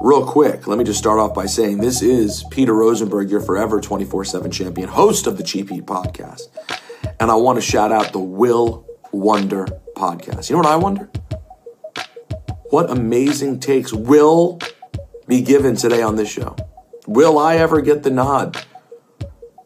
[0.00, 3.80] Real quick, let me just start off by saying this is Peter Rosenberg, your forever
[3.80, 6.42] 24 7 champion, host of the Cheap Heat podcast.
[7.18, 9.66] And I want to shout out the Will Wonder
[9.96, 10.48] podcast.
[10.48, 11.10] You know what I wonder?
[12.70, 14.60] What amazing takes will
[15.26, 16.54] be given today on this show?
[17.08, 18.56] Will I ever get the nod,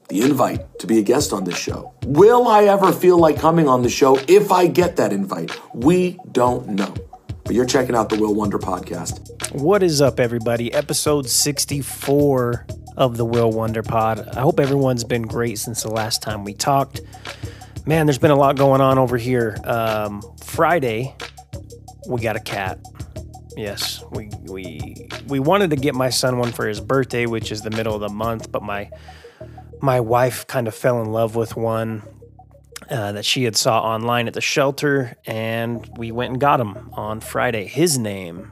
[0.09, 1.93] the invite to be a guest on this show?
[2.05, 5.51] Will I ever feel like coming on the show if I get that invite?
[5.75, 6.95] We don't know.
[7.45, 9.53] But you're checking out the Will Wonder podcast.
[9.61, 10.73] What is up, everybody?
[10.73, 14.29] Episode 64 of the Will Wonder Pod.
[14.37, 17.01] I hope everyone's been great since the last time we talked.
[17.85, 19.57] Man, there's been a lot going on over here.
[19.65, 21.15] Um, Friday,
[22.09, 22.79] we got a cat.
[23.57, 27.63] Yes, we we we wanted to get my son one for his birthday, which is
[27.63, 28.89] the middle of the month, but my
[29.83, 32.03] my wife kind of fell in love with one
[32.93, 36.91] uh, that she had saw online at the shelter, and we went and got him
[36.93, 37.67] on Friday.
[37.67, 38.51] His name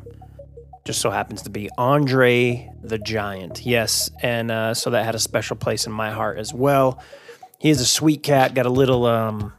[0.84, 3.66] just so happens to be Andre the Giant.
[3.66, 7.02] Yes, and uh, so that had a special place in my heart as well.
[7.58, 8.54] He is a sweet cat.
[8.54, 9.52] Got a little, um,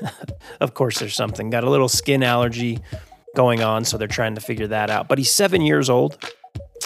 [0.60, 1.50] of course, there's something.
[1.50, 2.78] Got a little skin allergy
[3.34, 5.08] going on, so they're trying to figure that out.
[5.08, 6.16] But he's seven years old,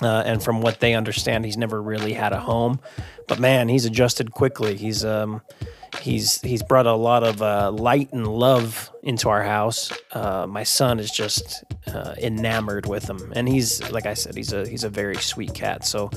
[0.00, 2.80] uh, and from what they understand, he's never really had a home.
[3.28, 4.77] But man, he's adjusted quickly.
[4.77, 5.42] He's um,
[6.00, 9.92] he's he's brought a lot of uh, light and love into our house.
[10.12, 14.52] Uh, my son is just uh, enamored with him, and he's like I said, he's
[14.52, 15.84] a he's a very sweet cat.
[15.84, 16.10] So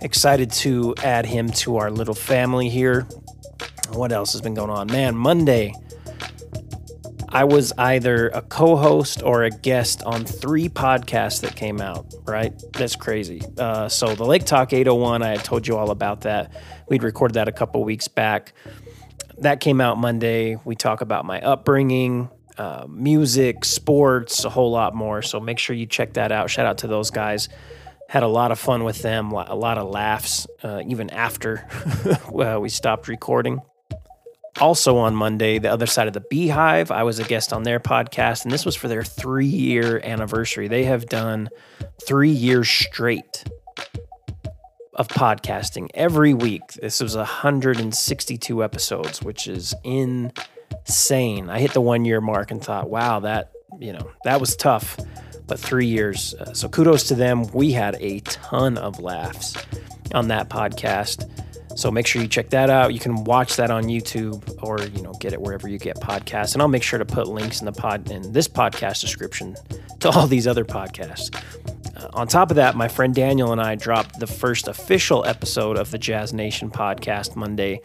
[0.00, 3.06] excited to add him to our little family here.
[3.92, 5.16] What else has been going on, man?
[5.16, 5.74] Monday.
[7.28, 12.06] I was either a co host or a guest on three podcasts that came out,
[12.24, 12.54] right?
[12.72, 13.42] That's crazy.
[13.58, 16.52] Uh, so, the Lake Talk 801, I had told you all about that.
[16.88, 18.54] We'd recorded that a couple weeks back.
[19.38, 20.56] That came out Monday.
[20.64, 25.22] We talk about my upbringing, uh, music, sports, a whole lot more.
[25.22, 26.50] So, make sure you check that out.
[26.50, 27.48] Shout out to those guys.
[28.08, 31.66] Had a lot of fun with them, a lot of laughs, uh, even after
[32.60, 33.60] we stopped recording.
[34.58, 37.78] Also on Monday, the other side of the Beehive, I was a guest on their
[37.78, 40.68] podcast, and this was for their three year anniversary.
[40.68, 41.50] They have done
[42.06, 43.44] three years straight
[44.96, 46.72] of podcasting every week.
[46.72, 51.50] This was 162 episodes, which is insane.
[51.50, 54.96] I hit the one year mark and thought, wow, that, you know, that was tough,
[55.46, 56.34] but three years.
[56.34, 57.46] Uh, so kudos to them.
[57.52, 59.54] We had a ton of laughs
[60.14, 61.30] on that podcast.
[61.76, 62.94] So make sure you check that out.
[62.94, 66.54] You can watch that on YouTube or you know get it wherever you get podcasts.
[66.54, 69.56] And I'll make sure to put links in the pod in this podcast description
[70.00, 71.30] to all these other podcasts.
[71.96, 75.76] Uh, on top of that, my friend Daniel and I dropped the first official episode
[75.76, 77.80] of the Jazz Nation podcast Monday.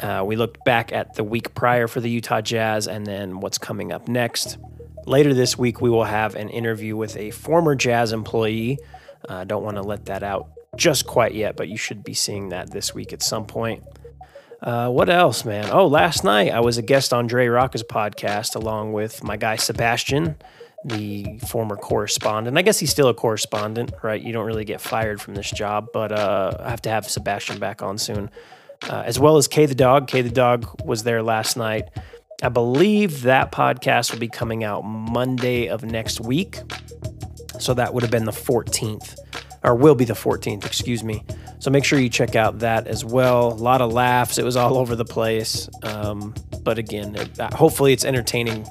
[0.00, 3.58] Uh, we looked back at the week prior for the Utah Jazz and then what's
[3.58, 4.58] coming up next.
[5.06, 8.78] Later this week, we will have an interview with a former Jazz employee.
[9.28, 12.14] I uh, don't want to let that out just quite yet, but you should be
[12.14, 13.84] seeing that this week at some point.
[14.62, 15.68] Uh, what else, man?
[15.70, 19.56] Oh, last night I was a guest on Dre Rawka's podcast along with my guy
[19.56, 20.36] Sebastian,
[20.84, 22.58] the former correspondent.
[22.58, 24.20] I guess he's still a correspondent, right?
[24.20, 27.58] You don't really get fired from this job, but uh, I have to have Sebastian
[27.58, 28.30] back on soon,
[28.88, 30.08] uh, as well as K the Dog.
[30.08, 31.88] K the Dog was there last night.
[32.42, 36.60] I believe that podcast will be coming out Monday of next week.
[37.58, 39.16] So that would have been the 14th
[39.62, 41.24] or will be the 14th, excuse me.
[41.58, 43.52] So make sure you check out that as well.
[43.52, 44.36] A lot of laughs.
[44.36, 45.68] It was all over the place.
[45.82, 48.66] Um, but again, it, uh, hopefully it's entertaining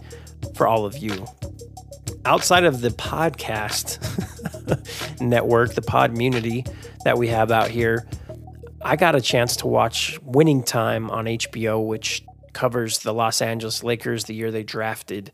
[0.56, 1.26] for all of you.
[2.26, 4.00] Outside of the podcast
[5.22, 6.66] network, the pod community
[7.04, 8.08] that we have out here,
[8.82, 13.84] I got a chance to watch Winning Time on HBO, which covers the Los Angeles
[13.84, 15.32] Lakers the year they drafted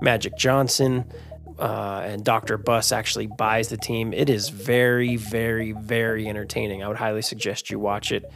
[0.00, 1.04] Magic Johnson
[1.58, 2.56] uh, and Dr.
[2.56, 4.12] Buss actually buys the team.
[4.12, 6.82] It is very, very, very entertaining.
[6.82, 8.30] I would highly suggest you watch it.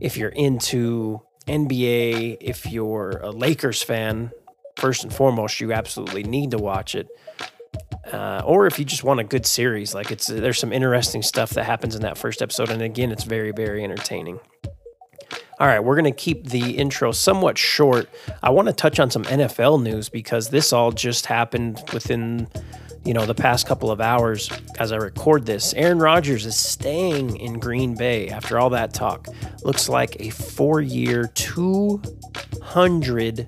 [0.00, 4.32] If you're into NBA, if you're a Lakers fan,
[4.76, 7.08] first and foremost, you absolutely need to watch it.
[8.12, 11.50] Uh, or if you just want a good series, like it's there's some interesting stuff
[11.50, 14.38] that happens in that first episode, and again, it's very, very entertaining.
[15.60, 18.08] All right, we're going to keep the intro somewhat short.
[18.42, 22.48] I want to touch on some NFL news because this all just happened within,
[23.04, 25.72] you know, the past couple of hours as I record this.
[25.74, 29.28] Aaron Rodgers is staying in Green Bay after all that talk.
[29.62, 33.46] Looks like a 4-year, 200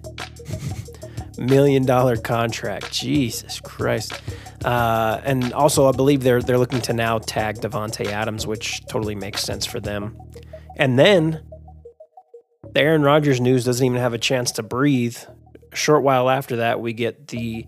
[1.39, 2.93] million dollar contract.
[2.93, 4.13] Jesus Christ.
[4.65, 9.15] Uh, and also, I believe they're they're looking to now tag Davante Adams, which totally
[9.15, 10.19] makes sense for them.
[10.77, 11.43] And then
[12.73, 15.19] the Aaron Rodgers news doesn't even have a chance to breathe.
[15.73, 17.67] A short while after that, we get the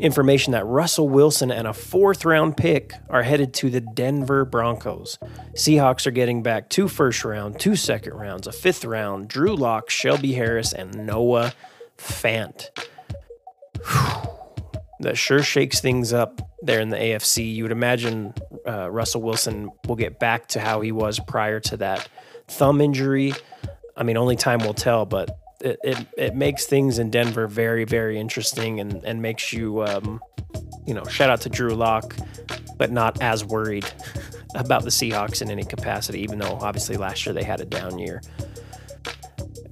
[0.00, 5.18] information that Russell Wilson and a fourth round pick are headed to the Denver Broncos.
[5.52, 9.90] Seahawks are getting back two first round, two second rounds, a fifth round, Drew Lock,
[9.90, 11.52] Shelby Harris, and Noah
[11.98, 12.68] Fant.
[15.00, 17.54] That sure shakes things up there in the AFC.
[17.54, 18.32] You would imagine
[18.66, 22.08] uh, Russell Wilson will get back to how he was prior to that
[22.48, 23.32] thumb injury.
[23.96, 27.84] I mean, only time will tell, but it, it, it makes things in Denver very,
[27.84, 30.20] very interesting and, and makes you, um,
[30.86, 32.16] you know, shout out to Drew Lock,
[32.76, 33.90] but not as worried
[34.54, 37.98] about the Seahawks in any capacity, even though obviously last year they had a down
[37.98, 38.20] year.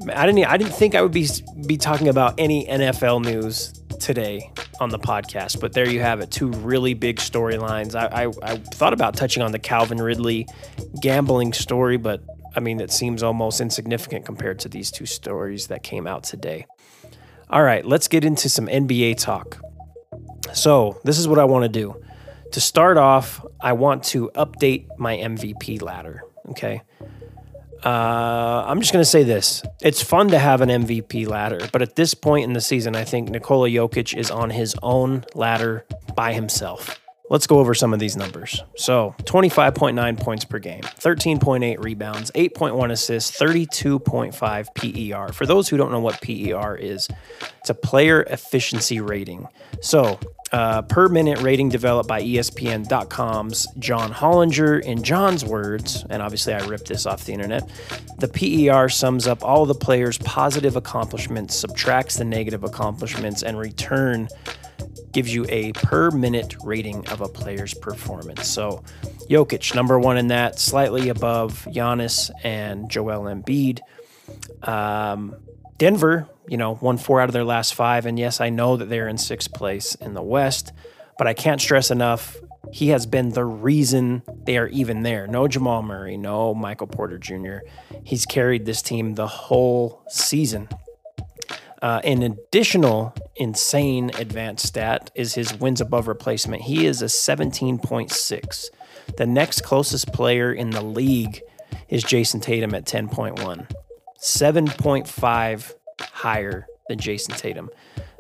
[0.08, 1.28] I didn't I didn't think I would be
[1.66, 4.50] be talking about any NFL news today
[4.81, 6.31] on the podcast, but there you have it.
[6.31, 7.94] Two really big storylines.
[7.94, 10.49] I, I, I thought about touching on the Calvin Ridley
[11.00, 12.22] gambling story, but
[12.54, 16.66] I mean, it seems almost insignificant compared to these two stories that came out today.
[17.48, 19.58] All right, let's get into some NBA talk.
[20.52, 22.02] So, this is what I want to do.
[22.52, 26.22] To start off, I want to update my MVP ladder.
[26.50, 26.82] Okay.
[27.84, 29.62] Uh, I'm just going to say this.
[29.81, 33.05] It's fun to have an MVP ladder, but at this point in the season, I
[33.05, 35.84] think Nikola Jokic is on his own ladder
[36.14, 37.00] by himself.
[37.29, 38.62] Let's go over some of these numbers.
[38.76, 45.32] So, 25.9 points per game, 13.8 rebounds, 8.1 assists, 32.5 PER.
[45.32, 47.08] For those who don't know what PER is,
[47.58, 49.49] it's a player efficiency rating.
[49.81, 50.20] So,
[50.52, 54.82] uh, per minute rating developed by ESPN.com's John Hollinger.
[54.82, 57.69] In John's words, and obviously I ripped this off the internet,
[58.19, 64.28] the PER sums up all the players' positive accomplishments, subtracts the negative accomplishments, and return
[65.12, 68.46] gives you a per minute rating of a player's performance.
[68.46, 68.82] So,
[69.31, 73.81] Jokic, number one in that, slightly above Giannis and Joel Embiid.
[74.62, 75.37] Um,
[75.78, 78.06] Denver, you know, won four out of their last five.
[78.06, 80.72] And yes, I know that they're in sixth place in the West,
[81.18, 82.36] but I can't stress enough.
[82.72, 85.26] He has been the reason they are even there.
[85.26, 87.58] No Jamal Murray, no Michael Porter Jr.
[88.04, 90.68] He's carried this team the whole season.
[91.82, 96.62] Uh, an additional insane advanced stat is his wins above replacement.
[96.62, 98.68] He is a 17.6.
[99.16, 101.42] The next closest player in the league
[101.88, 103.68] is Jayson Tatum at 10.1.
[104.20, 107.70] 7.5 higher than Jayson Tatum.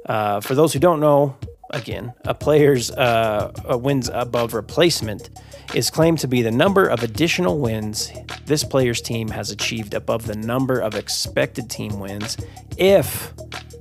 [0.06, 1.36] Uh, for those who don't know,
[1.70, 5.30] again, a player's uh, wins above replacement
[5.74, 8.12] is claimed to be the number of additional wins
[8.44, 12.36] this player's team has achieved above the number of expected team wins
[12.76, 13.32] if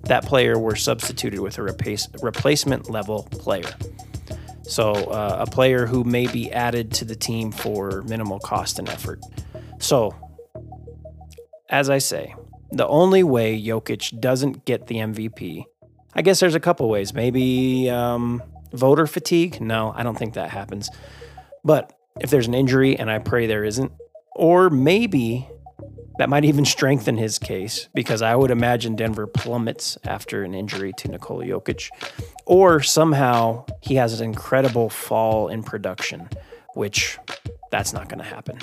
[0.04, 3.70] that player were substituted with a replace, replacement level player.
[4.64, 8.88] So, uh, a player who may be added to the team for minimal cost and
[8.88, 9.22] effort.
[9.80, 10.16] So,
[11.70, 12.34] as I say,
[12.72, 15.66] the only way Jokic doesn't get the MVP,
[16.14, 17.14] I guess there's a couple ways.
[17.14, 18.42] Maybe um,
[18.74, 19.62] voter fatigue.
[19.62, 20.90] No, I don't think that happens.
[21.64, 23.92] But if there's an injury, and I pray there isn't,
[24.36, 25.48] or maybe
[26.18, 30.94] that might even strengthen his case because I would imagine Denver plummets after an injury
[30.98, 31.90] to Nikola Jokic,
[32.46, 36.30] or somehow he has an incredible fall in production,
[36.74, 37.18] which
[37.72, 38.60] that's not going to happen.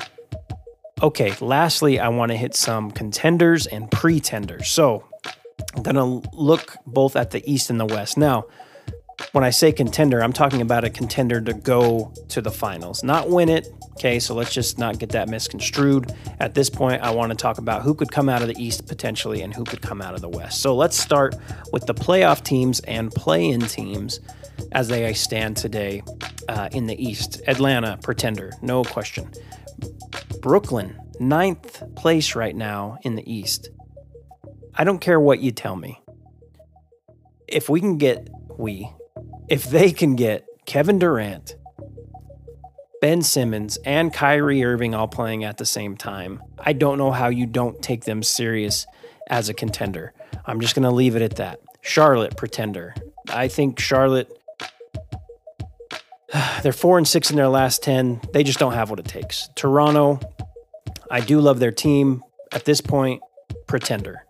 [1.01, 4.69] Okay, lastly, I want to hit some contenders and pretenders.
[4.69, 5.05] So
[5.77, 8.19] I'm going to look both at the East and the West.
[8.19, 8.47] Now,
[9.31, 13.31] when I say contender, I'm talking about a contender to go to the finals, not
[13.31, 13.69] win it.
[13.93, 16.13] Okay, so let's just not get that misconstrued.
[16.41, 18.87] At this point, I want to talk about who could come out of the East
[18.89, 20.63] potentially and who could come out of the West.
[20.63, 21.37] So let's start
[21.73, 24.19] with the playoff teams and play in teams
[24.73, 26.03] as they stand today
[26.49, 27.41] uh, in the East.
[27.47, 29.31] Atlanta, pretender, no question.
[30.41, 33.71] Brooklyn, ninth place right now in the East.
[34.75, 36.01] I don't care what you tell me.
[37.47, 38.91] If we can get, we,
[39.49, 41.57] if they can get Kevin Durant,
[43.01, 47.29] Ben Simmons, and Kyrie Irving all playing at the same time, I don't know how
[47.29, 48.87] you don't take them serious
[49.29, 50.13] as a contender.
[50.45, 51.61] I'm just going to leave it at that.
[51.81, 52.95] Charlotte, pretender.
[53.29, 54.38] I think Charlotte,
[56.63, 58.21] they're four and six in their last 10.
[58.33, 59.49] They just don't have what it takes.
[59.55, 60.21] Toronto,
[61.11, 62.23] I do love their team.
[62.53, 63.23] At this point,
[63.67, 64.25] pretender.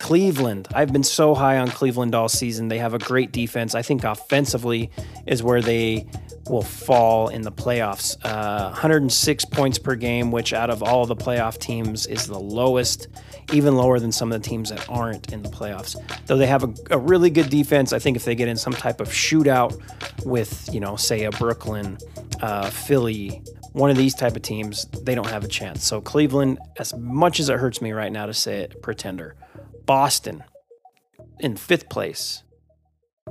[0.00, 0.66] Cleveland.
[0.74, 2.68] I've been so high on Cleveland all season.
[2.68, 3.74] They have a great defense.
[3.74, 4.90] I think offensively
[5.26, 6.06] is where they
[6.48, 8.16] will fall in the playoffs.
[8.24, 13.08] Uh, 106 points per game, which out of all the playoff teams is the lowest,
[13.52, 15.94] even lower than some of the teams that aren't in the playoffs.
[16.26, 18.72] Though they have a, a really good defense, I think if they get in some
[18.72, 19.80] type of shootout
[20.24, 21.98] with, you know, say a Brooklyn,
[22.40, 23.42] uh, Philly,
[23.72, 25.84] one of these type of teams, they don't have a chance.
[25.84, 29.36] So Cleveland, as much as it hurts me right now to say it, pretender.
[29.90, 30.44] Boston
[31.40, 32.44] in fifth place.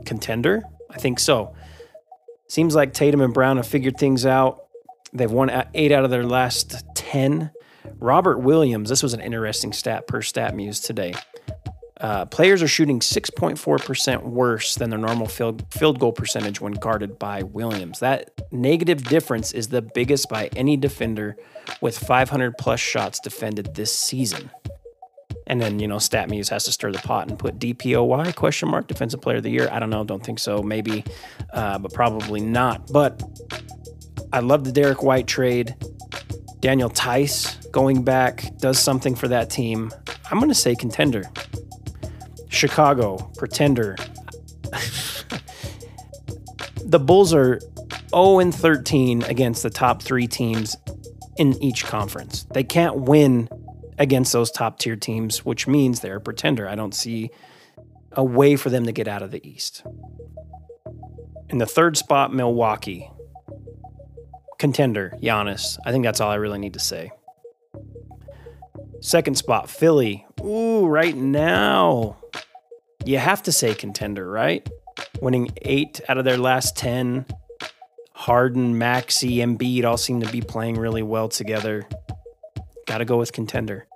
[0.06, 0.62] Contender?
[0.90, 1.56] I think so.
[2.50, 4.66] Seems like Tatum and Brown have figured things out.
[5.14, 7.52] They've won eight out of their last 10.
[8.00, 11.14] Robert Williams, this was an interesting stat per StatMuse today.
[12.02, 17.18] Uh, players are shooting 6.4% worse than their normal field, field goal percentage when guarded
[17.18, 18.00] by Williams.
[18.00, 21.38] That negative difference is the biggest by any defender
[21.80, 24.52] with 500 plus shots defended this season.
[25.50, 28.88] And then, you know, StatMuse has to stir the pot and put DPOY question mark
[28.88, 29.68] defensive player of the year.
[29.72, 31.04] I don't know, don't think so, maybe,
[31.52, 32.92] uh, but probably not.
[32.92, 33.22] But
[34.32, 35.76] I love the Derrick White trade.
[36.60, 39.92] Daniel Theis going back does something for that team.
[40.30, 41.24] I'm going to say contender.
[42.50, 43.96] Chicago, pretender.
[46.86, 47.60] the Bulls are
[48.12, 50.78] 0 and 13 against the top three teams
[51.38, 52.44] in each conference.
[52.52, 53.50] They can't win
[54.00, 56.68] against those top tier teams, which means they're a pretender.
[56.68, 57.30] I don't see
[58.14, 59.84] a way for them to get out of the East.
[61.50, 63.12] In the third spot, Milwaukee.
[64.58, 65.78] Contender, Giannis.
[65.86, 67.12] I think that's all I really need to say.
[69.02, 70.26] Second spot, Philly.
[70.44, 72.18] Ooh, right now,
[73.06, 74.68] you have to say contender, right?
[75.22, 77.26] Winning eight out of their last 10.
[78.14, 81.88] Harden, Maxey, Embiid all seem to be playing really well together.
[82.86, 83.88] Got to go with contender.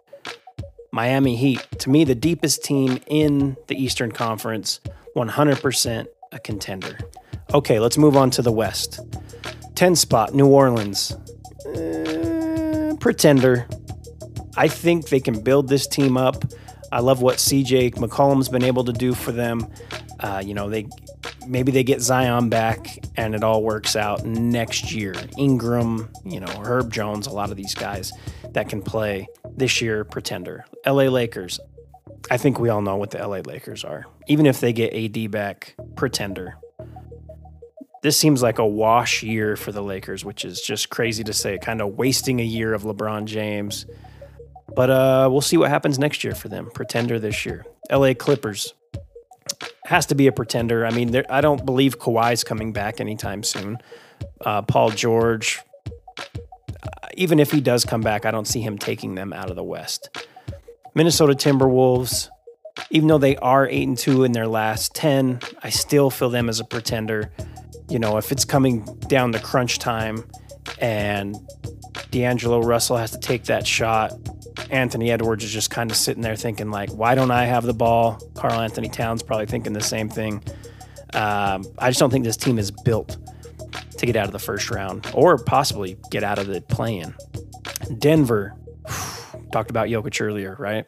[0.94, 4.80] Miami Heat, to me, the deepest team in the Eastern Conference,
[5.16, 7.00] 100% a contender.
[7.52, 9.00] Okay, let's move on to the West.
[9.74, 11.14] 10 spot, New Orleans.
[11.66, 13.68] Uh, pretender.
[14.56, 16.46] I think they can build this team up.
[16.92, 19.68] I love what CJ McCollum's been able to do for them.
[20.20, 20.88] Uh, you know, they
[21.48, 25.16] maybe they get Zion back and it all works out next year.
[25.40, 28.14] Ingram, you know, Herb Jones, a lot of these guys
[28.52, 30.66] that can play this year pretender.
[30.86, 31.60] LA Lakers.
[32.32, 34.06] I think we all know what the LA Lakers are.
[34.28, 36.56] Even if they get AD back, pretender.
[38.02, 41.58] This seems like a wash year for the Lakers, which is just crazy to say,
[41.58, 43.86] kind of wasting a year of LeBron James.
[44.76, 46.70] But uh, we'll see what happens next year for them.
[46.74, 47.66] Pretender this year.
[47.92, 48.74] LA Clippers
[49.86, 50.86] has to be a pretender.
[50.86, 53.78] I mean, I don't believe Kawhi's coming back anytime soon.
[54.42, 55.60] Uh, Paul George,
[57.16, 59.64] even if he does come back, I don't see him taking them out of the
[59.64, 60.10] West.
[60.96, 62.30] Minnesota Timberwolves,
[62.90, 66.50] even though they are 8 and 2 in their last 10, I still feel them
[66.50, 67.32] as a pretender.
[67.90, 70.24] You know, if it's coming down the crunch time
[70.80, 71.36] and
[72.12, 74.14] D'Angelo Russell has to take that shot,
[74.70, 77.74] Anthony Edwards is just kind of sitting there thinking, like, why don't I have the
[77.74, 78.20] ball?
[78.36, 80.44] Karl-Anthony Towns probably thinking the same thing.
[81.14, 83.18] Um, I just don't think this team is built
[84.04, 87.16] to get out of the first round or possibly get out of the play-in.
[88.00, 88.54] Denver,
[89.54, 90.86] talked about Jokic earlier, right?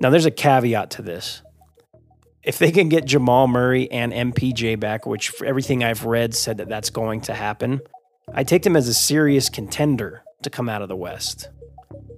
[0.00, 1.42] Now there's a caveat to this.
[2.42, 6.68] If they can get Jamal Murray and MPJ back, which everything I've read said that
[6.68, 7.80] that's going to happen,
[8.32, 11.48] I take them as a serious contender to come out of the West.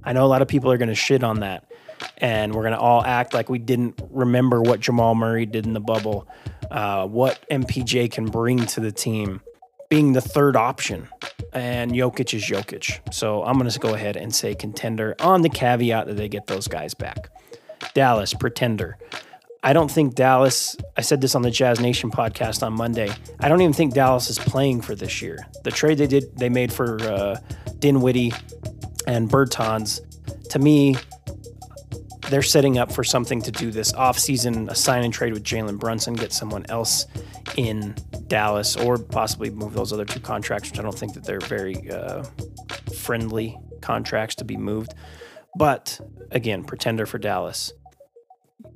[0.04, 1.70] I know a lot of people are going to shit on that,
[2.18, 5.72] and we're going to all act like we didn't remember what Jamal Murray did in
[5.72, 6.28] the bubble
[6.70, 9.40] uh, what MPJ can bring to the team,
[9.88, 11.08] being the third option.
[11.52, 13.12] And Jokic is Jokic.
[13.12, 16.46] So I'm going to go ahead and say contender on the caveat that they get
[16.46, 17.30] those guys back.
[17.94, 18.98] Dallas, pretender.
[19.62, 23.10] I don't think Dallas, I said this on the Jazz Nation podcast on Monday.
[23.40, 25.46] I don't even think Dallas is playing for this year.
[25.64, 27.40] The trade they did, they made for uh,
[27.78, 28.32] Dinwiddie
[29.06, 30.00] and Bertans,
[30.50, 30.96] to me,
[32.30, 35.78] they're setting up for something to do this offseason, a sign and trade with Jalen
[35.78, 37.06] Brunson, get someone else
[37.56, 37.94] in
[38.26, 41.90] Dallas, or possibly move those other two contracts, which I don't think that they're very
[41.90, 42.24] uh,
[42.96, 44.94] friendly contracts to be moved.
[45.56, 47.72] But again, pretender for Dallas.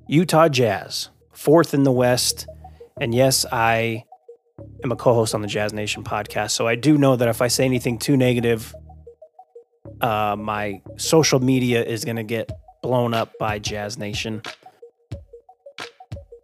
[0.08, 2.46] Utah Jazz, fourth in the West.
[3.00, 4.04] And yes, I
[4.84, 6.52] am a co host on the Jazz Nation podcast.
[6.52, 8.74] So I do know that if I say anything too negative,
[10.00, 12.50] uh, my social media is going to get
[12.82, 14.42] blown up by Jazz Nation.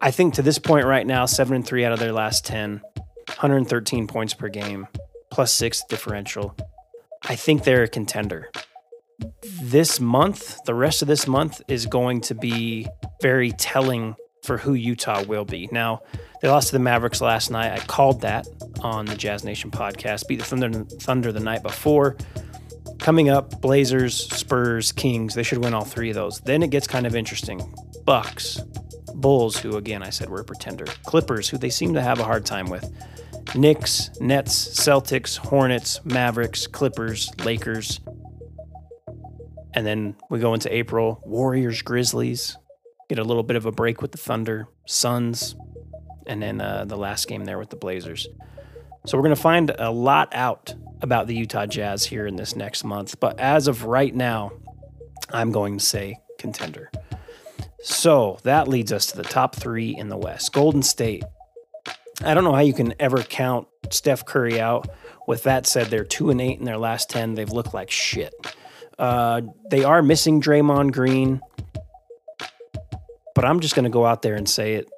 [0.00, 2.80] I think to this point right now, seven and three out of their last 10,
[3.26, 4.86] 113 points per game,
[5.30, 6.56] plus six differential.
[7.22, 8.50] I think they're a contender.
[9.60, 12.86] This month, the rest of this month is going to be
[13.20, 14.14] very telling
[14.44, 15.68] for who Utah will be.
[15.72, 16.02] Now,
[16.40, 17.72] they lost to the Mavericks last night.
[17.72, 18.46] I called that
[18.80, 20.28] on the Jazz Nation podcast.
[20.28, 22.16] Beat the Thunder, Thunder the night before.
[23.08, 25.34] Coming up, Blazers, Spurs, Kings.
[25.34, 26.40] They should win all three of those.
[26.40, 27.74] Then it gets kind of interesting.
[28.04, 28.60] Bucks,
[29.14, 30.84] Bulls, who again I said were a pretender.
[31.06, 32.86] Clippers, who they seem to have a hard time with.
[33.54, 38.00] Knicks, Nets, Celtics, Hornets, Mavericks, Clippers, Lakers.
[39.72, 42.58] And then we go into April, Warriors, Grizzlies.
[43.08, 45.56] Get a little bit of a break with the Thunder, Suns.
[46.26, 48.28] and then uh, the last game there with the Blazers.
[49.06, 52.56] So we're going to find a lot out about the Utah Jazz here in this
[52.56, 53.18] next month.
[53.20, 54.52] But as of right now,
[55.30, 56.90] I'm going to say contender.
[57.80, 60.52] So that leads us to the top three in the West.
[60.52, 61.24] Golden State.
[62.22, 64.88] I don't know how you can ever count Steph Curry out.
[65.26, 67.34] With that said, they're two and eight in their last ten.
[67.34, 68.34] They've looked like shit.
[68.98, 71.40] Uh, they are missing Draymond Green,
[73.34, 74.90] but I'm just going to go out there and say it.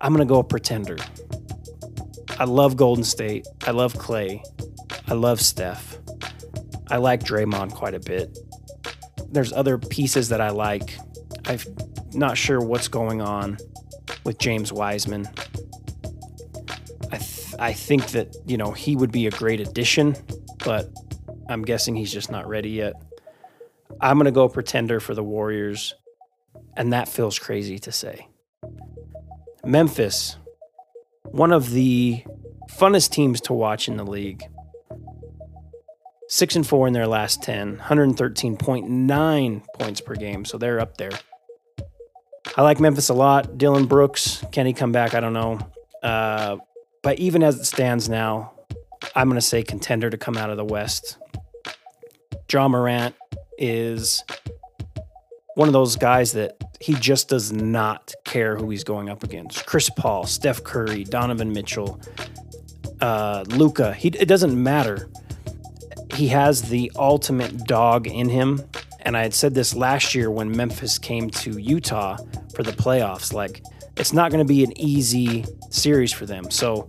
[0.00, 0.96] I'm going to go a pretender.
[2.40, 3.46] I love Golden State.
[3.66, 4.42] I love Clay.
[5.06, 5.98] I love Steph.
[6.88, 8.38] I like Draymond quite a bit.
[9.28, 10.96] There's other pieces that I like.
[11.44, 11.58] I'm
[12.14, 13.58] not sure what's going on
[14.24, 15.28] with James Wiseman.
[17.12, 20.16] I th- I think that you know he would be a great addition,
[20.64, 20.88] but
[21.50, 22.94] I'm guessing he's just not ready yet.
[24.00, 25.94] I'm gonna go pretender for the Warriors,
[26.74, 28.28] and that feels crazy to say.
[29.62, 30.36] Memphis,
[31.30, 32.24] one of the
[32.70, 34.44] funnest teams to watch in the league.
[36.28, 40.44] Six and four in their last 10, 113.9 points per game.
[40.44, 41.10] So they're up there.
[42.56, 43.58] I like Memphis a lot.
[43.58, 45.14] Dillon Brooks, can he come back?
[45.14, 45.58] I don't know.
[46.02, 46.58] Uh,
[47.02, 48.52] but even as it stands now,
[49.14, 51.18] I'm going to say contender to come out of the West.
[52.50, 53.14] Ja Morant
[53.58, 54.24] is
[55.54, 59.66] one of those guys that he just does not care who he's going up against.
[59.66, 62.00] Chris Paul, Steph Curry, Donovan Mitchell,
[63.00, 63.92] uh, Luka.
[63.92, 65.10] He it doesn't matter.
[66.14, 68.62] He has the ultimate dog in him.
[69.02, 72.18] And I had said this last year when Memphis came to Utah
[72.54, 73.32] for the playoffs.
[73.32, 73.64] Like,
[73.96, 76.50] it's not going to be an easy series for them.
[76.50, 76.88] So,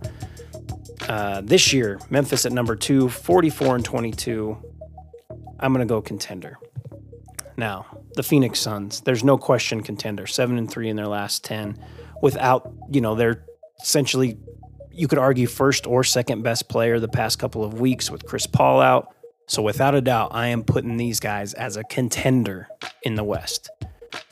[1.08, 4.56] uh, this year, Memphis at number two, 44 and 22.
[5.58, 6.58] I'm going to go contender.
[7.56, 11.78] Now, the Phoenix Suns, there's no question contender, seven and three in their last 10
[12.20, 13.44] without, you know, they're
[13.80, 14.38] essentially
[14.94, 18.46] you could argue first or second best player the past couple of weeks with Chris
[18.46, 19.14] Paul out.
[19.46, 22.68] So without a doubt, I am putting these guys as a contender
[23.02, 23.70] in the West.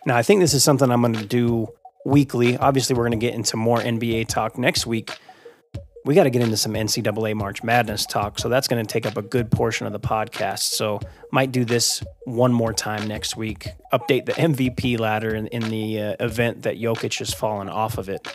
[0.06, 1.68] Now, I think this is something I'm going to do
[2.04, 2.56] weekly.
[2.56, 5.18] Obviously, we're going to get into more NBA talk next week.
[6.04, 8.38] We got to get into some NCAA March Madness talk.
[8.38, 10.60] So that's going to take up a good portion of the podcast.
[10.60, 13.68] So might do this one more time next week.
[13.92, 18.08] Update the MVP ladder in, in the uh, event that Jokic has fallen off of
[18.08, 18.26] it.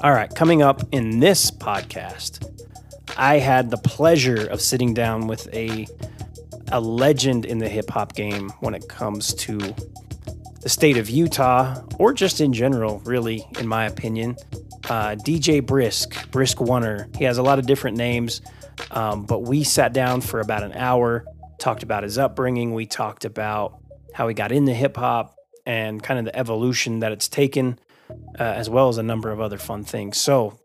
[0.00, 2.46] All right, coming up in this podcast,
[3.16, 5.86] I had the pleasure of sitting down with a
[6.70, 9.58] a legend in the hip hop game when it comes to
[10.60, 14.36] the state of Utah, or just in general, really, in my opinion.
[14.84, 17.08] Uh, DJ Brisk, Brisk Oner.
[17.16, 18.40] He has a lot of different names,
[18.90, 21.24] um, but we sat down for about an hour,
[21.58, 22.72] talked about his upbringing.
[22.72, 23.80] We talked about
[24.14, 25.34] how he got into hip hop
[25.66, 27.78] and kind of the evolution that it's taken
[28.38, 30.16] uh, as well as a number of other fun things.
[30.18, 30.58] So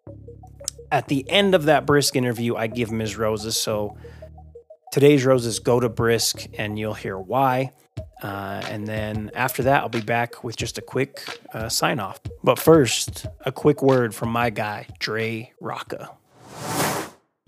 [0.92, 3.58] at the end of that Brisk interview, I give him his roses.
[3.58, 3.98] So
[4.92, 7.72] today's roses go to Brisk, and you'll hear why.
[8.24, 12.22] Uh, and then after that, I'll be back with just a quick uh, sign off.
[12.44, 16.10] But first, a quick word from my guy, Dre Rawka.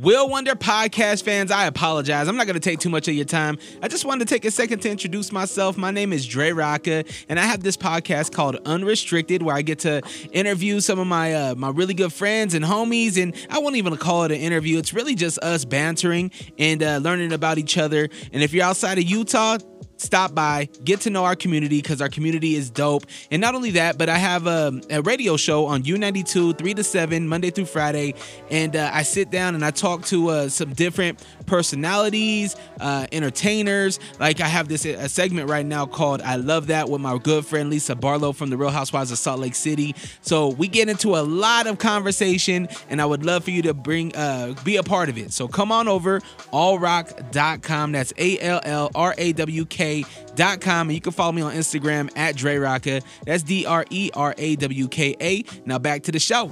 [0.01, 2.27] Will Wonder podcast fans, I apologize.
[2.27, 3.57] I'm not going to take too much of your time.
[3.81, 5.77] I just wanted to take a second to introduce myself.
[5.77, 9.79] My name is Dre Rawka, and I have this podcast called Unrestricted, where I get
[9.79, 10.01] to
[10.33, 13.21] interview some of my uh, my really good friends and homies.
[13.21, 14.77] And I won't even call it an interview.
[14.79, 18.09] It's really just us bantering and uh, learning about each other.
[18.33, 19.59] And if you're outside of Utah,
[19.97, 23.05] stop by, get to know our community because our community is dope.
[23.31, 26.83] And not only that, but I have a, a radio show on U92, 3 to
[26.83, 28.15] 7, Monday through Friday.
[28.49, 33.99] And uh, I sit down and I talk to uh, some different personalities, uh, entertainers.
[34.19, 37.45] Like I have this a segment right now called I Love That with my good
[37.45, 39.95] friend Lisa Barlow from the Real Housewives of Salt Lake City.
[40.21, 43.73] So we get into a lot of conversation and I would love for you to
[43.73, 45.31] bring uh, be a part of it.
[45.31, 46.19] So come on over,
[46.51, 47.91] allrawk.com.
[47.91, 50.87] That's A L L R A W K.com.
[50.87, 53.03] And you can follow me on Instagram at Dre Rawka.
[53.25, 55.43] That's D R E R A W K A.
[55.65, 56.51] Now back to the show.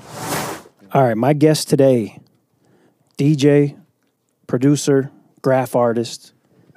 [0.93, 2.19] All right, my guest today,
[3.17, 3.79] DJ,
[4.45, 5.09] producer,
[5.41, 6.33] graph artist.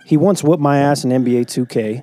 [0.07, 2.03] He once whooped my ass in NBA 2K.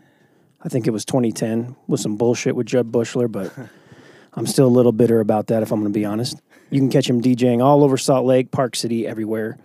[0.61, 3.51] I think it was 2010 with some bullshit with Jud Bushler, but
[4.33, 6.39] I'm still a little bitter about that if I'm going to be honest.
[6.69, 9.57] You can catch him DJing all over Salt Lake, Park City, everywhere.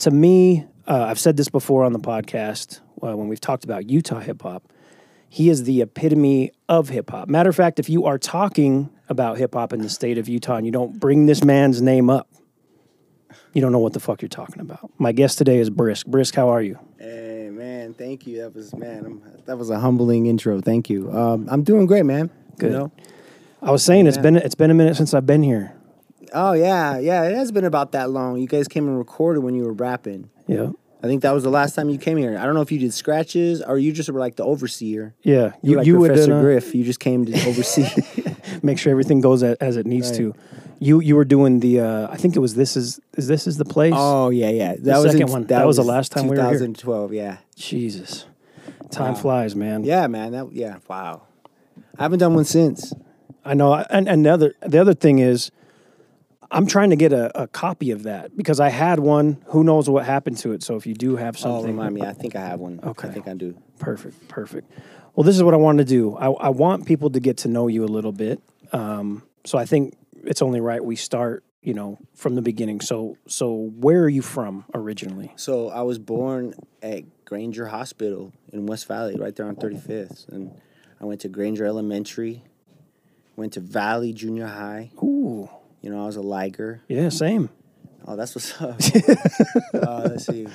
[0.00, 3.90] To me, uh, I've said this before on the podcast uh, when we've talked about
[3.90, 4.72] Utah hip hop.
[5.28, 7.28] He is the epitome of hip hop.
[7.28, 10.56] Matter of fact, if you are talking about hip hop in the state of Utah
[10.56, 12.28] and you don't bring this man's name up,
[13.52, 14.90] you don't know what the fuck you're talking about.
[14.98, 16.06] My guest today is Brisk.
[16.06, 16.78] Brisk, how are you?
[16.98, 18.38] Hey man, thank you.
[18.38, 20.60] That was man, I'm, that was a humbling intro.
[20.60, 21.12] Thank you.
[21.12, 22.30] Um, I'm doing great, man.
[22.58, 22.72] Good.
[22.72, 22.92] You know,
[23.62, 25.75] I was saying it's been it's been a minute since I've been here.
[26.38, 27.24] Oh yeah, yeah.
[27.24, 28.38] It has been about that long.
[28.38, 30.28] You guys came and recorded when you were rapping.
[30.46, 30.70] Yeah.
[31.02, 32.36] I think that was the last time you came here.
[32.38, 35.14] I don't know if you did scratches or you just were like the overseer.
[35.22, 35.52] Yeah.
[35.62, 36.74] You, You like you Professor uh, Griff.
[36.74, 37.86] You just came to oversee.
[38.62, 40.16] make sure everything goes as it needs Right.
[40.18, 40.34] to.
[40.78, 43.56] You you were doing the uh, I think it was this is is this is
[43.56, 43.94] the place.
[43.96, 44.74] oh yeah, yeah.
[44.78, 45.44] That was second in- one.
[45.46, 46.52] That was the last time we were here.
[46.52, 47.14] 2012.
[47.14, 48.26] Yeah, Jesus.
[48.90, 49.20] Time Wow.
[49.20, 49.84] flies, man.
[49.84, 50.32] yeah, man.
[50.32, 50.76] That yeah.
[50.88, 51.22] Wow.
[51.98, 52.92] I haven't done one since.
[53.44, 53.72] I know.
[53.74, 55.50] And, and the other the other thing is,
[56.50, 59.42] I'm trying to get a, a copy of that because I had one.
[59.46, 60.62] Who knows what happened to it?
[60.62, 62.02] So if you do have something, Oh, something, remind me.
[62.02, 62.80] I think I have one.
[62.82, 63.08] Okay.
[63.08, 63.56] I think I do.
[63.78, 64.70] perfect, perfect.
[65.14, 66.16] Well, this is what I want to do.
[66.16, 68.40] I, I want people to get to know you a little bit.
[68.72, 72.80] Um, so I think it's only right we start, you know, from the beginning.
[72.80, 75.32] So so where are you from originally?
[75.36, 80.52] So I was born at Granger Hospital in West Valley, right there on 35th, and
[81.00, 82.44] I went to Granger Elementary,
[83.36, 84.90] went to Valley Junior High.
[85.02, 85.05] Ooh,
[85.82, 86.80] You know, I was a Liger.
[86.88, 87.50] yeah, same.
[88.06, 88.78] Oh, that's what's up.
[89.74, 90.46] uh, let's see.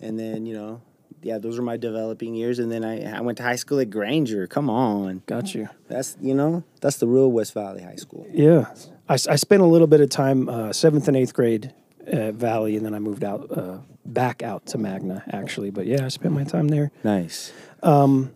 [0.00, 0.80] And then, you know,
[1.22, 2.58] yeah, those were my developing years.
[2.60, 4.46] And then I, I went to high school at Granger.
[4.46, 5.22] Come on.
[5.26, 5.68] Got you.
[5.88, 8.26] That's, you know, that's the real West Valley High School.
[8.32, 8.66] Yeah,
[9.08, 11.72] I, I spent a little bit of time uh, seventh and eighth grade
[12.06, 15.70] at Valley, and then I moved out uh, back out to Magna actually.
[15.70, 16.90] But yeah, I spent my time there.
[17.04, 17.52] Nice.
[17.82, 18.34] Um,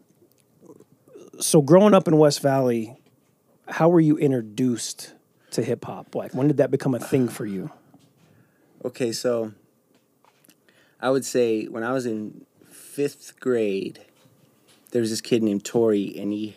[1.41, 2.97] So growing up in West Valley,
[3.69, 5.13] how were you introduced
[5.53, 6.15] to hip hop?
[6.15, 7.71] Like when did that become a thing for you?
[8.85, 9.53] Okay, so
[11.01, 14.01] I would say when I was in fifth grade,
[14.93, 16.57] there was this kid named Tori, and he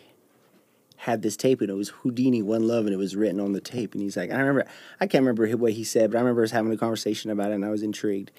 [0.96, 3.60] had this tape, and it was Whodini One Love, and it was written on the
[3.60, 3.94] tape.
[3.94, 4.66] And he's like, I remember,
[5.00, 7.54] I can't remember what he said, but I remember us having a conversation about it,
[7.54, 8.30] and I was intrigued.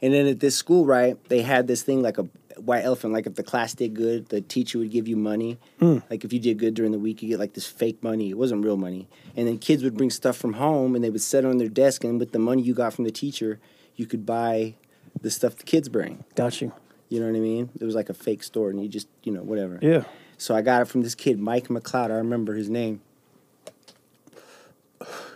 [0.00, 3.12] And then at this school, right, they had this thing like a white elephant.
[3.12, 5.58] Like if the class did good, the teacher would give you money.
[5.78, 5.98] Hmm.
[6.10, 8.30] Like if you did good during the week, you get like this fake money.
[8.30, 9.08] It wasn't real money.
[9.36, 11.68] And then kids would bring stuff from home, and they would set it on their
[11.68, 12.04] desk.
[12.04, 13.58] And with the money you got from the teacher,
[13.96, 14.74] you could buy
[15.20, 16.24] the stuff the kids bring.
[16.34, 16.72] Gotcha.
[17.08, 17.20] you.
[17.20, 17.70] Know what I mean?
[17.78, 19.78] It was like a fake store, and you just, you know, whatever.
[19.82, 20.04] Yeah.
[20.38, 22.10] So I got it from this kid, Mike McLeod.
[22.10, 23.00] I remember his name.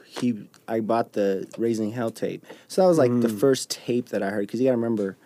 [0.07, 2.45] He, I bought the Raising Hell tape.
[2.69, 3.39] So that was like the hmm.
[3.39, 4.47] first tape that I heard.
[4.47, 5.17] Because you got to remember,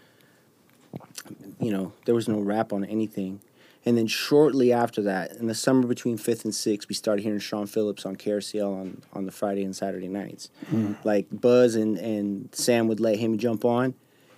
[1.60, 3.40] you know, there was no rap on anything.
[3.86, 7.38] And then shortly after that, in the summer between fifth and sixth, we started hearing
[7.38, 10.50] Sean Phillips on KRCL on, on the Friday and Saturday nights.
[10.66, 10.94] Mm-hmm.
[11.02, 13.94] Like Buzz and, and Sam would let him jump on,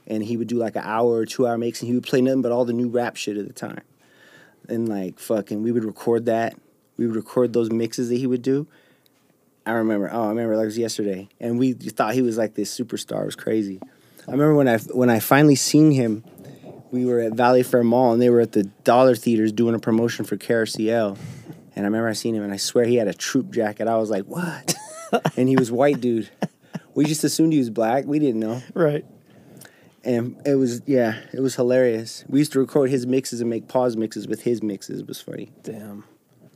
[0.07, 2.21] and he would do like an hour or two hour mix, and he would play
[2.21, 3.83] nothing but all the new rap shit at the time.
[4.69, 6.55] And like fucking we would record that.
[6.97, 8.69] We would record those mixes that he would do.
[9.65, 11.29] I remember oh i remember like it was yesterday.
[11.41, 13.23] And we thought he was like this superstar.
[13.23, 13.81] It was crazy.
[14.29, 16.23] I remember when i when i finally seen him
[16.92, 19.78] we were at valley fair mall and they were at the dollar theaters doing a
[19.81, 21.18] promotion for krcl
[21.74, 23.88] and i remember i seen him and i swear he had a troop jacket.
[23.88, 24.74] I was like what?
[25.37, 26.31] And he was white dude.
[26.94, 28.07] We just assumed he was black.
[28.07, 28.62] We didn't know.
[28.72, 29.05] Right.
[30.05, 32.24] and it was yeah it was hilarious.
[32.28, 35.00] We used to record his mixes and make pause mixes with his mixes.
[35.00, 35.50] It was funny.
[35.64, 36.05] Damn.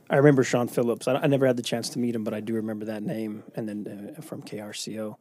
[0.09, 1.07] I remember Sean Phillips.
[1.07, 3.43] I, I never had the chance to meet him, but I do remember that name
[3.55, 5.17] and then uh, from KRCL.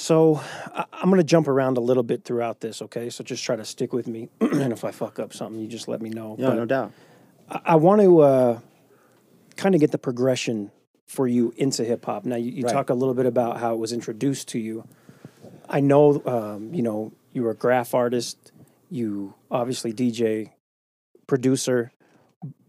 [0.00, 0.40] So
[0.74, 3.10] I'm going to jump around a little bit throughout this, okay?
[3.10, 4.30] So just try to stick with me.
[4.40, 6.36] and if I fuck up something, you just let me know.
[6.38, 6.92] yeah But no doubt
[7.50, 8.60] I, I want to uh,
[9.56, 10.70] kind of get the progression
[11.06, 12.24] for you into hip hop.
[12.24, 12.72] Now, you, you Right.
[12.72, 14.88] talk a little bit about how it was introduced to you.
[15.68, 18.52] I know, um, you know, you were a graph artist.
[18.88, 20.52] You obviously DJ,
[21.26, 21.92] producer.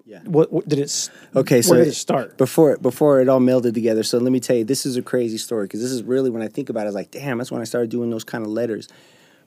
[0.06, 0.20] Yeah.
[0.26, 1.10] What, what did it?
[1.36, 2.38] Okay, so where did it start?
[2.38, 4.04] before before it all melded together.
[4.04, 6.42] So let me tell you, this is a crazy story because this is really when
[6.42, 8.44] I think about it, I was like, damn, that's when I started doing those kind
[8.44, 8.88] of letters.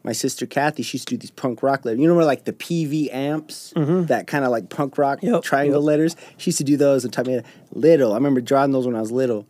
[0.04, 1.98] My sister Kathy, she used to do these punk rock letters.
[1.98, 5.80] You know where like the PV amps, that kind of like punk rock Yep, triangle
[5.80, 5.86] yep.
[5.86, 6.16] letters.
[6.36, 7.40] She used to do those and type me
[7.72, 8.12] little.
[8.12, 9.46] I remember drawing those when I was little.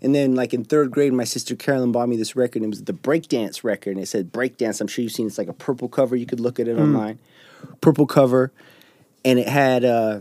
[0.00, 2.62] And then like in third grade, my sister Carolyn bought me this record.
[2.62, 4.80] It was the breakdance record, and it said breakdance.
[4.80, 5.26] I'm sure you've seen.
[5.26, 6.14] It's like a purple cover.
[6.14, 7.18] You could look at it online.
[7.80, 8.52] Purple cover,
[9.24, 9.84] and it had.
[9.84, 10.20] Uh,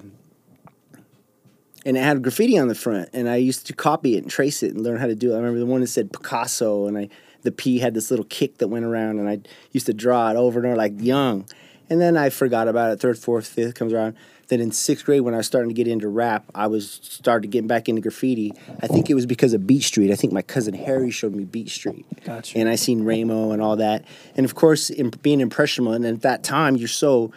[1.85, 4.63] and it had graffiti on the front and i used to copy it and trace
[4.63, 5.33] it and learn how to do it.
[5.33, 7.09] I remember the one that said picasso and i
[7.43, 9.39] the p had this little kick that went around and i
[9.71, 11.45] used to draw it over and over like young.
[11.89, 14.15] And then i forgot about it third fourth fifth comes around.
[14.47, 17.51] Then in sixth grade when i was starting to get into rap i was started
[17.51, 18.53] getting back into graffiti.
[18.81, 20.11] I think it was because of beat street.
[20.11, 22.05] I think my cousin harry showed me beat street.
[22.23, 22.57] Gotcha.
[22.57, 24.05] and i seen ramo and all that.
[24.35, 27.31] And of course in, being impressionable and at that time you're so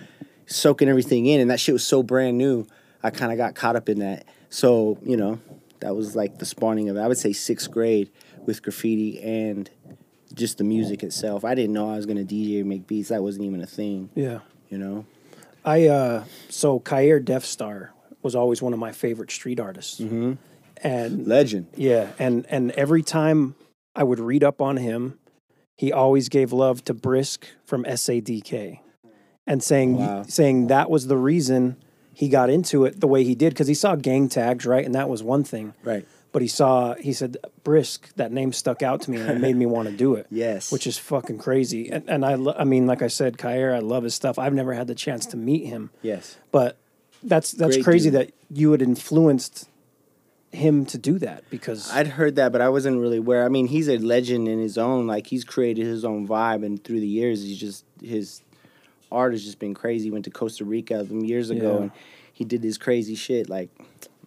[0.47, 2.67] soaking everything in and that shit was so brand new
[3.03, 5.39] i kind of got caught up in that so you know
[5.81, 8.11] that was like the spawning of i would say sixth grade
[8.47, 9.71] with graffiti and
[10.35, 13.23] just the music itself i didn't know i was going to dj make beats that
[13.23, 14.41] wasn't even a thing Yeah.
[14.69, 15.05] you know
[15.65, 20.01] I uh so Kair Death Star was always one of my favorite street artists.
[20.01, 20.35] Mm-hmm.
[20.83, 21.67] and Legend.
[21.77, 23.55] yeah, and and every time
[23.95, 25.19] I would read up on him,
[25.77, 28.79] he always gave love to Brisk from SADK,
[29.47, 30.23] and saying Wow.
[30.27, 31.77] saying that was the reason
[32.19, 34.95] he got into it the way he did because he saw gang tags right, and
[34.97, 35.73] that was one thing.
[35.85, 36.05] Right.
[36.33, 39.55] But he saw he said Brisk that name stuck out to me and it made
[39.57, 40.27] me want to do it.
[40.31, 40.73] Yes.
[40.73, 41.89] which is fucking crazy.
[41.91, 44.39] And, and I lo- I mean like I said, Kyer, I love his stuff.
[44.39, 46.37] I've never had the chance to meet him, Yes.
[46.51, 46.77] but
[47.23, 48.21] that's that's Great crazy dude.
[48.21, 49.69] that you had influenced
[50.51, 53.45] him to do that because I'd heard that, but I wasn't really aware.
[53.45, 55.07] I mean, he's a legend in his own.
[55.07, 58.41] Like he's created his own vibe, and through the years, he's just his
[59.11, 60.11] art has just been crazy.
[60.11, 61.83] Went to Costa Rica some years ago, Yeah.
[61.83, 61.91] and
[62.33, 63.49] he did this crazy shit.
[63.49, 63.71] Like,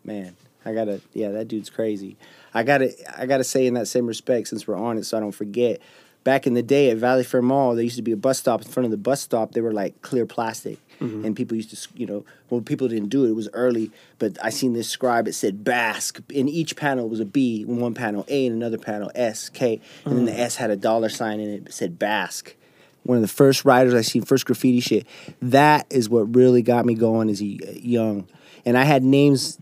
[0.03, 2.17] man, I gotta, yeah, that dude's crazy.
[2.53, 5.19] I gotta, I gotta say in that same respect, since we're on it, so I
[5.19, 5.79] don't forget.
[6.23, 8.61] Back in the day at Valley Fair Mall, there used to be a bus stop.
[8.61, 11.25] In front of the bus stop, they were like clear plastic, mm-hmm.
[11.25, 13.29] and people used to, you know, well, people didn't do it.
[13.29, 13.89] It was early,
[14.19, 15.27] but I seen this scribe.
[15.27, 16.21] It said Basque.
[16.29, 17.65] In each panel was a B.
[17.67, 18.45] In one panel, A.
[18.45, 20.39] In another panel, S, K, and then the mm.
[20.39, 21.67] S had a dollar sign in it.
[21.67, 22.55] It said Basque.
[23.03, 25.07] One of the first writers I seen, first graffiti shit.
[25.41, 28.27] That is what really got me going as a young,
[28.65, 29.57] and I had names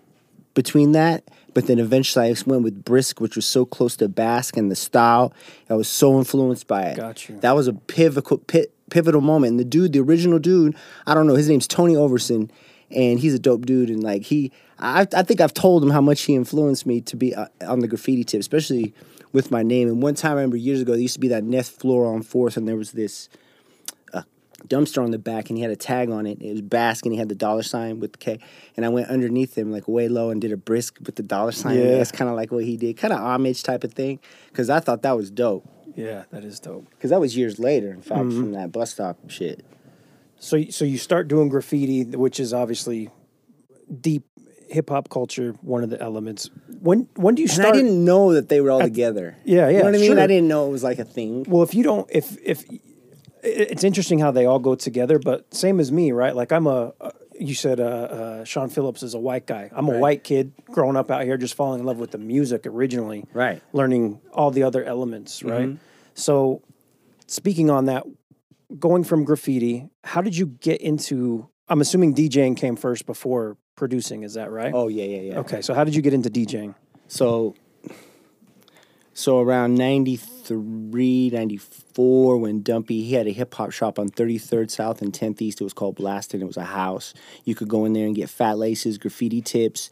[0.54, 1.24] between that.
[1.54, 4.76] But then eventually I went with Brisk, which was so close to Basque and the
[4.76, 5.34] style.
[5.70, 6.98] I was so influenced by it.
[6.98, 7.40] Got you.
[7.40, 8.38] That was a pivotal
[8.90, 9.52] pivotal moment.
[9.52, 10.76] And the dude, the original dude,
[11.06, 12.50] I don't know, his name's Tony Overson,
[12.92, 13.90] and he's a dope dude.
[13.90, 17.16] And like he, I, I think I've told him how much he influenced me to
[17.16, 18.94] be uh, on the graffiti tip, especially
[19.32, 19.88] with my name.
[19.88, 22.22] And one time I remember years ago, there used to be that Neth floor on
[22.24, 23.30] Fourth, and there was this
[24.68, 26.42] dumpster on the back and he had a tag on it.
[26.42, 28.40] It was Basque and he had the dollar sign with the K.
[28.76, 31.54] And I went underneath him like way low and did a brisk with the dollar
[31.54, 31.78] sign.
[31.80, 31.98] Yeah.
[31.98, 34.20] That's kind of like what he did, kind of homage type of thing.
[34.50, 35.66] Because I thought that was dope.
[35.96, 36.90] yeah, that is dope.
[36.90, 38.38] Because that was years later, in fact, Mm-hmm.
[38.42, 39.66] from that bus stop shit.
[40.40, 43.10] So so you start doing graffiti, which is obviously
[44.02, 44.24] deep
[44.70, 46.50] hip hop culture, one of the elements.
[46.82, 47.76] When when do you And start?
[47.76, 49.36] I didn't know that they were all together.
[49.44, 50.12] Yeah, You yeah, know what I mean?
[50.12, 50.20] sure.
[50.20, 51.46] I didn't know it was like a thing.
[51.48, 52.64] Well, if you don't, if if
[53.42, 56.36] it's interesting how they all go together, but same as me, right?
[56.36, 56.94] Like I'm a,
[57.40, 59.70] you said, uh, uh, Sean Phillips is a white guy.
[59.74, 60.02] I'm a Right.
[60.02, 63.62] white kid growing up out here, just falling in love with the music originally, Right.
[63.72, 65.70] Learning all the other elements, right?
[65.70, 65.76] Mm-hmm.
[66.16, 66.62] So,
[67.28, 68.04] speaking on that,
[68.78, 71.48] going from graffiti, how did you get into?
[71.70, 74.24] I'm assuming DJing came first before producing.
[74.24, 74.72] Is that right?
[74.76, 75.40] Oh, yeah, yeah, yeah.
[75.40, 76.76] Okay, so how did you get into DJing?
[77.08, 77.56] So,
[79.14, 85.02] so around 93, 94, when Dumpy, he had a hip hop shop on 33rd South
[85.02, 85.62] and 10th East.
[85.62, 86.42] It was called Blasted.
[86.42, 87.14] It was a house.
[87.46, 89.90] You could go in there and get fat laces, graffiti tips.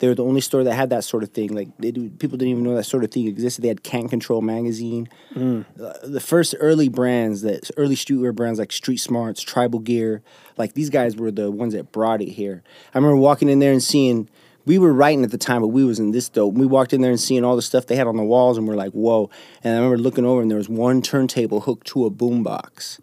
[0.00, 1.54] They were the only store that had that sort of thing.
[1.54, 3.62] Like they do, people didn't even know that sort of thing existed.
[3.62, 5.08] They had Can't Control magazine.
[5.36, 10.22] Uh, the first early brands, that early streetwear brands like Street Smarts, Tribal Gear,
[10.56, 12.62] like these guys were the ones that brought it here.
[12.94, 14.28] I remember walking in there and seeing
[14.66, 16.54] we were writing at the time, but we was in this dope.
[16.54, 18.68] We walked in there and seeing all the stuff they had on the walls, and
[18.68, 19.30] we're like, "Whoa!"
[19.64, 22.98] And I remember looking over, and there was one turntable hooked to a boombox.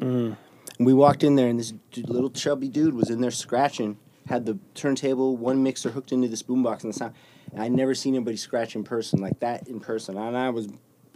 [0.77, 3.97] And we walked in there, and this little chubby dude was in there scratching.
[4.27, 7.13] Had the turntable, one mixer hooked into this boombox, and the sound.
[7.51, 10.17] And I never seen anybody scratch in person like that in person.
[10.17, 10.67] And I was,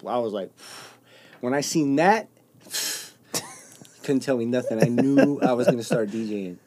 [0.07, 0.51] I was like,
[1.41, 2.29] when I seen that,
[4.03, 4.83] couldn't tell me nothing.
[4.83, 6.57] I knew I was gonna start DJing.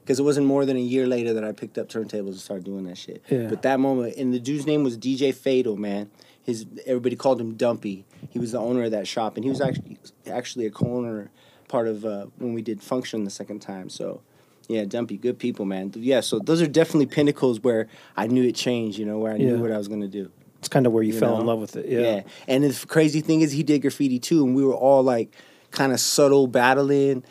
[0.00, 2.64] Because it wasn't more than a year later that I picked up turntables and started
[2.64, 3.24] doing that shit.
[3.28, 3.48] Yeah.
[3.48, 6.12] But that moment, and the dude's name was DJ Fatal, man.
[6.44, 8.06] His everybody called him Dumpy.
[8.30, 9.98] He was the owner of that shop, and he was actually
[10.30, 11.32] actually a co-owner
[11.66, 13.88] part of uh, when we did Function the second time.
[13.88, 14.22] So,
[14.68, 15.92] yeah, Dumpy, good people, man.
[15.94, 18.98] Yeah, so those are definitely pinnacles where I knew it changed.
[18.98, 19.52] You know, where I Yeah.
[19.52, 20.30] knew what I was gonna do.
[20.58, 21.40] It's kind of where you, You fell know?
[21.40, 21.86] in love with it.
[21.88, 22.00] Yeah.
[22.00, 22.22] Yeah.
[22.48, 25.32] And the crazy thing is, he did graffiti too, and we were all like
[25.70, 27.22] kind of subtle battling,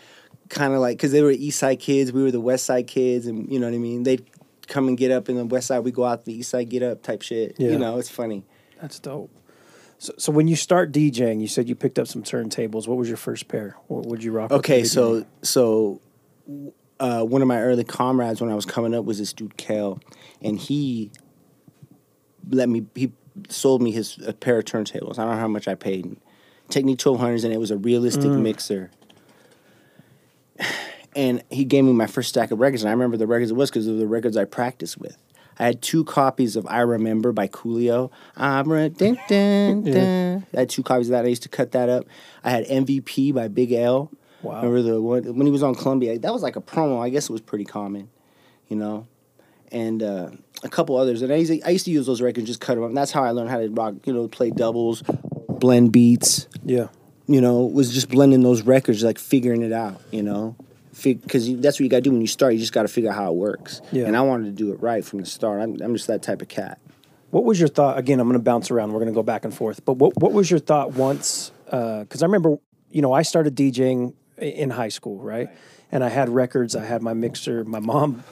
[0.50, 3.26] kind of like because they were East Side kids, we were the West Side kids,
[3.28, 4.04] and you know what I mean.
[4.04, 4.24] They'd
[4.68, 6.84] come and get up in the West Side, we go out the East Side, get
[6.84, 7.56] up type shit.
[7.58, 7.72] Yeah.
[7.72, 8.44] You know, it's funny.
[8.82, 9.32] That's dope.
[9.98, 12.88] So, so when you start DJing, you said you picked up some turntables.
[12.88, 13.76] What was your first pair?
[13.88, 14.52] What would you rock?
[14.52, 16.02] Okay, so so
[17.00, 20.00] uh, one of my early comrades when I was coming up was this dude Kel,
[20.42, 21.12] and he
[22.50, 23.12] let me he
[23.50, 25.20] sold me his a pair of turntables.
[25.20, 26.18] I don't know how much I paid.
[26.70, 28.92] Technics twelve hundreds, and it was a realistic mixer.
[31.16, 33.56] And he gave me my first stack of records, and I remember the records it
[33.56, 35.18] was because of the records I practiced with.
[35.58, 38.12] I had two copies of I Remember by Coolio.
[38.36, 40.46] I'm re- dun, dun, dun.
[40.54, 41.24] I had two copies of that.
[41.24, 42.06] I used to cut that up.
[42.44, 44.12] I had MVP by Big L.
[44.46, 44.62] Wow.
[44.62, 46.18] Remember the one when he was on Columbia?
[46.20, 47.02] That was like a promo.
[47.04, 48.10] I guess it was pretty common,
[48.68, 49.08] you know.
[49.72, 50.30] And uh,
[50.64, 51.22] a couple others.
[51.22, 52.90] And I used, to, I used to use those records, just cut them up.
[52.90, 55.02] And that's how I learned how to rock, you know, play doubles,
[55.50, 56.48] blend beats.
[56.64, 56.88] yeah,
[57.28, 60.00] You know, was just blending those records, like figuring it out.
[60.12, 60.56] You know,
[61.04, 62.54] because that's what you got to do when you start.
[62.54, 63.82] You just got to figure out how it works.
[63.92, 64.06] Yeah.
[64.06, 65.62] And I wanted to do it right from the start.
[65.62, 66.80] I'm, I'm just that type of cat.
[67.32, 67.98] What was your thought?
[67.98, 68.94] Again, I'm going to bounce around.
[68.94, 69.84] We're going to go back and forth.
[69.84, 71.52] But what what was your thought once?
[71.66, 72.58] Because I remember,
[72.92, 75.50] you know, I started DJing in high school, right?
[75.92, 76.76] And I had records.
[76.76, 77.64] I had my mixer.
[77.64, 78.24] My mom,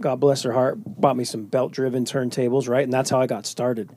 [0.00, 2.84] God bless her heart, bought me some belt driven turntables, right?
[2.84, 3.90] And that's how I got started.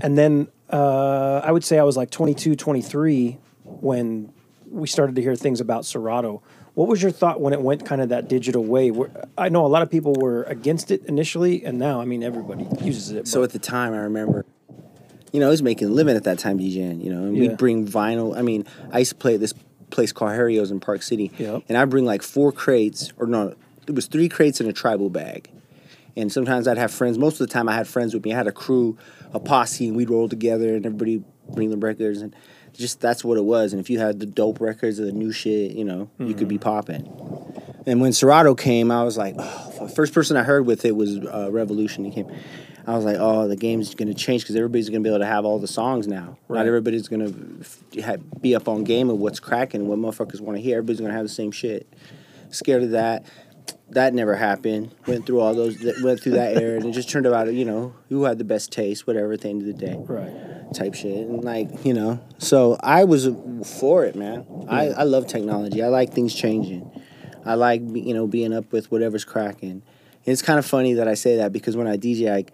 [0.00, 4.32] And then uh, I would say I was like 22, 23 when
[4.70, 6.42] we started to hear things about Serato.
[6.74, 8.90] What was your thought when it went kind of that digital way?
[8.92, 12.22] Where, I know a lot of people were against it initially, and now, I mean,
[12.22, 13.26] everybody uses it.
[13.26, 14.46] So at the time, I remember,
[15.32, 17.02] you know, I was making a living at that time DJing.
[17.02, 17.48] You know, and Yeah.
[17.48, 18.36] we'd bring vinyl.
[18.36, 19.54] I mean, I used to play at this
[19.90, 21.64] place called Harry O's in Park City, Yep.
[21.68, 23.54] and I bring like four crates, or no,
[23.86, 25.48] it was three crates in a tribal bag.
[26.16, 27.16] And sometimes I'd have friends.
[27.16, 28.32] Most of the time, I had friends with me.
[28.32, 28.98] I had a crew,
[29.32, 32.34] a posse, and we'd roll together, and everybody bring the records, and
[32.74, 33.72] just that's what it was.
[33.72, 36.48] And if you had the dope records or the new shit, you know, you could
[36.48, 37.06] be popping.
[37.86, 41.18] And when Serato came, I was like, oh, first person I heard with it was
[41.18, 42.04] uh, Revolution.
[42.04, 42.30] He came.
[42.88, 45.18] I was like, oh, the game's going to change because everybody's going to be able
[45.18, 46.38] to have all the songs now.
[46.48, 46.60] Right.
[46.60, 50.56] Not everybody's going to ha- be up on game of what's cracking, what motherfuckers want
[50.56, 50.78] to hear.
[50.78, 51.86] Everybody's going to have the same shit.
[52.48, 53.26] Scared of that.
[53.90, 54.94] That never happened.
[55.06, 57.66] Went through all those, that went through that era, and it just turned out, you
[57.66, 60.72] know, who had the best taste, whatever, at the end of the day right.
[60.74, 63.28] type shit and like you know so i was
[63.78, 66.90] for it man I, I love technology i like things changing
[67.46, 69.82] i like you know being up with whatever's cracking and
[70.26, 72.44] it's kind of funny that i say that because when i dj i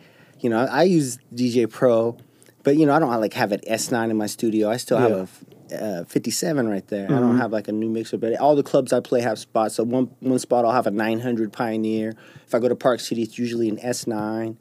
[0.45, 2.17] you know i, I use dj pro
[2.63, 5.13] but you know i don't like have an s9 in my studio i still have
[5.13, 5.45] a f-
[5.81, 8.93] uh, 57 right there i don't have like a new mixer but all the clubs
[8.93, 12.13] i play have spots so one one spot i'll have a 900 pioneer
[12.47, 14.57] if i go to park city it's usually an s9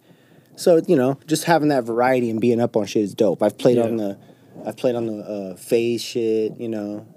[0.55, 3.41] so you know, just having that variety and being up on shit is dope.
[3.41, 4.19] I've played on the,
[4.67, 6.59] I've played on the uh, phase shit.
[6.59, 7.07] You know,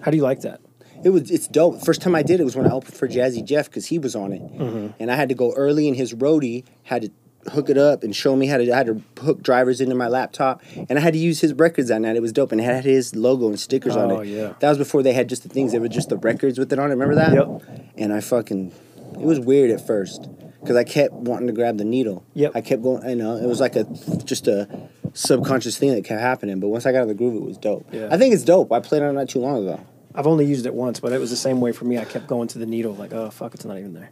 [0.00, 0.62] How do you like that?
[1.04, 1.82] it was it's dope.
[1.84, 4.16] First time I did it was when I opened for Jazzy Jeff because he was
[4.16, 4.86] on it, Mm-hmm.
[4.98, 7.10] and I had to go early, and his roadie had to
[7.48, 8.72] hook it up and show me how to.
[8.72, 11.88] I had to hook drivers into my laptop, and I had to use his records
[11.88, 12.16] that night.
[12.16, 14.28] It was dope, and it had his logo and stickers on Oh, it.
[14.28, 14.54] yeah.
[14.60, 15.72] that was before they had just the things.
[15.72, 16.94] They were just the records with it on it.
[16.94, 17.32] Remember that?
[17.32, 17.92] Yep.
[17.96, 18.72] And I fucking,
[19.14, 20.28] it was weird at first
[20.60, 22.24] because I kept wanting to grab the needle.
[22.34, 22.52] Yep.
[22.54, 23.08] I kept going.
[23.08, 23.84] You know, it was like a
[24.24, 24.68] just a
[25.14, 26.60] subconscious thing that kept happening.
[26.60, 27.86] But once I got in the groove, it was dope.
[27.92, 28.08] Yeah.
[28.10, 28.72] I think it's dope.
[28.72, 29.80] I played on it not too long ago.
[30.14, 31.98] I've only used it once, but it was the same way for me.
[31.98, 34.10] I kept going to the needle, like, oh fuck, it's not even there.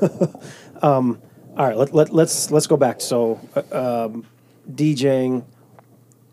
[0.82, 1.20] um,
[1.56, 3.00] all right, let, let, let's let's go back.
[3.00, 4.26] So, uh, um,
[4.70, 5.44] DJing.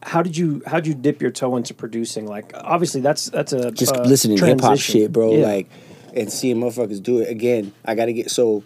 [0.05, 2.27] How did you how did you dip your toe into producing?
[2.27, 5.33] Like, obviously, that's that's a just uh, listening to hip hop shit, bro.
[5.33, 5.45] Yeah.
[5.45, 5.69] Like,
[6.13, 7.73] and seeing motherfuckers do it again.
[7.85, 8.63] I got to get so.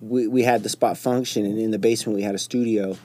[0.00, 2.96] We we had the spot function, and in the basement we had a studio,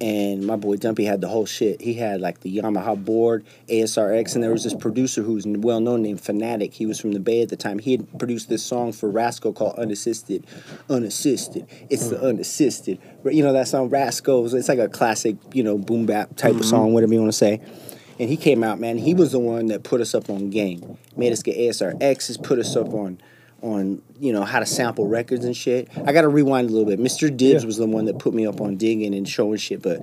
[0.00, 1.80] and my boy Dumpy had the whole shit.
[1.80, 5.80] He had like the Yamaha board, ASRX, and there was this producer who was well
[5.80, 6.74] known named Fanatic.
[6.74, 7.78] He was from the Bay at the time.
[7.78, 10.46] He had produced this song for Rasco called Unassisted.
[10.88, 11.66] Unassisted.
[11.90, 12.26] It's the mm-hmm.
[12.26, 12.98] unassisted.
[13.24, 14.54] You know that song Rasco's.
[14.54, 16.70] It's like a classic, you know, boom bap type of mm-hmm.
[16.70, 17.60] song, whatever you want to say.
[18.18, 18.98] And he came out, man.
[18.98, 20.96] He was the one that put us up on game.
[21.16, 23.20] Made us get ASRXs, put us up on
[23.62, 25.88] on you know how to sample records and shit.
[26.06, 27.00] I got to rewind a little bit.
[27.00, 27.34] Mr.
[27.34, 27.66] Dibbs Yeah.
[27.66, 30.02] was the one that put me up on digging and showing shit, but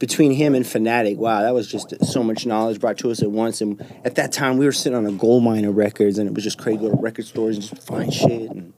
[0.00, 3.30] between him and Fanatic, wow, that was just so much knowledge brought to us at
[3.30, 3.60] once.
[3.60, 6.34] And at that time, we were sitting on a gold mine of records, and it
[6.34, 6.78] was just crazy.
[6.78, 8.72] little record stores and just find shit, and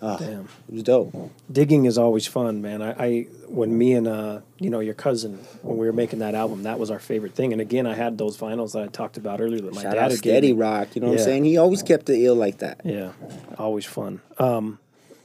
[0.00, 0.48] oh, Damn.
[0.68, 1.14] it was dope.
[1.52, 2.80] digging is always fun, man.
[2.80, 6.34] I, I when me and uh, you know your cousin when we were making that
[6.34, 7.52] album, that was our favorite thing.
[7.52, 10.10] And again, I had those vinyls that I talked about earlier that my Shout dad
[10.10, 10.54] had Steady.
[10.54, 11.44] Rock, you know what I'm saying?
[11.44, 12.80] He always kept it ill like that.
[12.84, 13.12] Yeah,
[13.58, 14.22] always fun.
[14.38, 14.78] Um,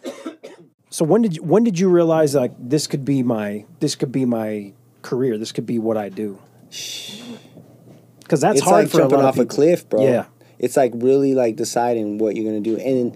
[0.90, 4.12] so when did you, when did you realize like this could be my this could
[4.12, 5.38] be my career?
[5.38, 6.40] This could be what I do.
[8.20, 10.04] Because that's it's hard like for a jumping lot off of a cliff, bro.
[10.04, 10.26] Yeah.
[10.58, 13.16] It's like really like deciding what you're gonna do, and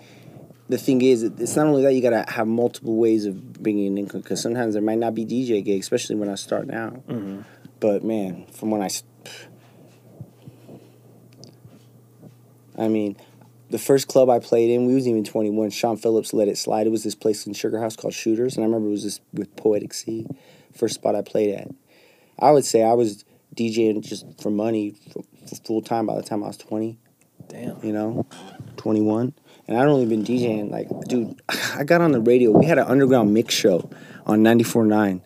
[0.69, 3.97] the thing is, it's not only that you gotta have multiple ways of bringing in
[3.97, 7.01] income because sometimes there might not be DJ gigs, especially when I start now.
[7.07, 7.41] Mm-hmm.
[7.79, 8.89] But man, from when I,
[12.77, 13.15] I mean,
[13.69, 15.69] the first club I played in, we was even 21.
[15.69, 16.87] Sean Phillips let it slide.
[16.87, 19.21] It was this place in Sugar House called Shooters, and I remember it was this
[19.33, 20.27] with Poetic Sea,
[20.73, 21.69] first spot I played at.
[22.39, 23.25] I would say I was
[23.55, 26.97] DJing just for money for, for full time by the time I was 20
[27.49, 27.83] Damn.
[27.83, 28.25] you know,
[28.77, 29.33] 21.
[29.67, 31.41] And I'd only been DJing, like, dude,
[31.75, 32.51] I got on the radio.
[32.51, 33.89] We had an underground mix show
[34.25, 35.21] on 94.9.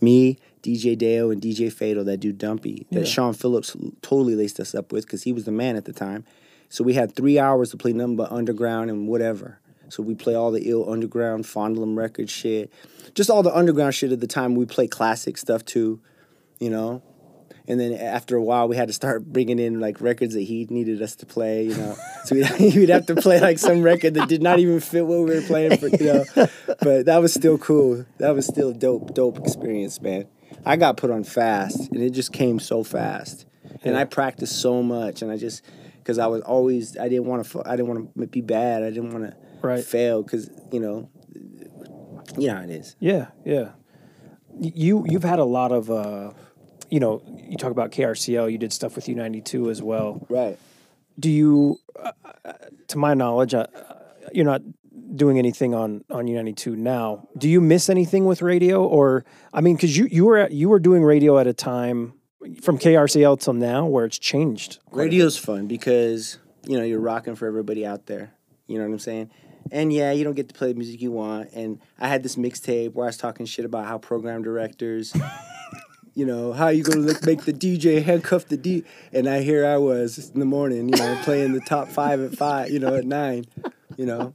[0.00, 3.04] Me, DJ Deo, and DJ Fatal, that dude Dumpy, that Yeah.
[3.04, 6.24] Sean Phillips totally laced us up with because he was the man at the time.
[6.68, 9.58] So we had three hours to play nothing but underground and whatever.
[9.90, 12.72] So we play all the ill underground, Fondle 'Em record shit.
[13.14, 14.54] Just all the underground shit at the time.
[14.54, 16.00] We play classic stuff too,
[16.62, 17.02] you know?
[17.68, 20.66] And then after a while, we had to start bringing in like records that he
[20.68, 21.96] needed us to play, you know.
[22.24, 25.20] So we'd, we'd have to play like some record that did not even fit what
[25.20, 26.24] we were playing for, you know.
[26.80, 28.04] But that was still cool.
[28.18, 30.26] That was still a dope, dope experience, man.
[30.66, 33.46] I got put on fast, and it just came so fast.
[33.84, 35.62] And I practiced so much, and I just
[35.98, 38.82] because I was always I didn't want to I didn't want to be bad.
[38.82, 39.84] I didn't want to Right.
[39.84, 41.08] fail because you know,
[42.36, 42.96] you know how it is.
[42.98, 43.70] Yeah, yeah.
[44.58, 46.32] You you've had a lot of uh,
[46.92, 48.52] you know, you talk about KRCL.
[48.52, 50.26] You did stuff with U92 as well.
[50.28, 50.58] Right.
[51.18, 52.12] Do you, uh,
[52.44, 52.52] uh,
[52.88, 53.66] to my knowledge, uh,
[54.34, 54.60] you're not
[55.16, 57.28] doing anything on on U92 now.
[57.38, 59.24] Do you miss anything with radio, or
[59.54, 62.12] I mean, because you you were at, you were doing radio at a time
[62.60, 64.78] from KRCL till now where it's changed.
[64.90, 68.34] Radio's fun because you know you're rocking for everybody out there.
[68.66, 69.30] You know what I'm saying?
[69.70, 71.50] And yeah, you don't get to play the music you want.
[71.54, 75.14] And I had this mixtape where I was talking shit about how program directors,
[76.14, 78.84] you know, how you gonna look, make the DJ handcuff the D.
[79.12, 82.36] And I here I was in the morning, you know, playing the top five at
[82.36, 83.46] five, you know, at nine,
[83.96, 84.34] you know.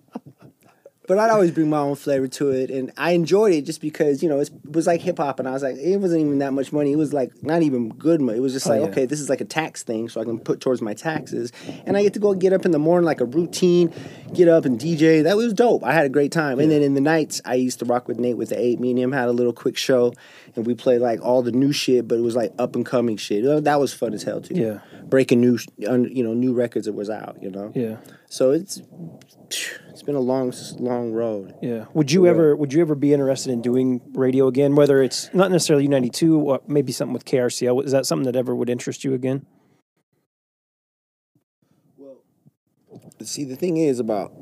[1.08, 4.22] But I'd always bring my own flavor to it, and I enjoyed it just because
[4.22, 6.52] you know it was like hip hop, and I was like, it wasn't even that
[6.52, 6.92] much money.
[6.92, 8.40] It was like not even good money.
[8.40, 8.88] It was just Oh, like, yeah.
[8.88, 11.54] okay, this is like a tax thing, so I can put towards my taxes,
[11.86, 13.94] and I get to go get up in the morning like a routine,
[14.34, 15.24] get up and DJ.
[15.24, 15.82] That was dope.
[15.86, 18.20] I had a great time, and then in the nights I used to rock with
[18.20, 18.78] Nate with the eight.
[18.82, 20.12] Me and him had a little quick show,
[20.58, 23.16] and we played like all the new shit, but it was like up and coming
[23.16, 23.46] shit.
[23.46, 24.56] Uh, That was fun as hell too.
[24.56, 24.80] Yeah.
[25.06, 27.38] breaking new, you know, new records that was out.
[27.42, 27.72] You know.
[27.76, 27.98] Yeah,
[28.28, 28.82] So it's
[29.50, 31.54] it's been a long, long road.
[31.62, 31.86] yeah.
[31.94, 34.76] Would you ever would you ever be interested in doing radio again?
[34.76, 37.86] Whether it's not necessarily U92, or maybe something with KRCL.
[37.86, 39.46] Is that something that ever would interest you again?
[41.98, 42.18] Well,
[43.24, 44.34] see, the thing is about,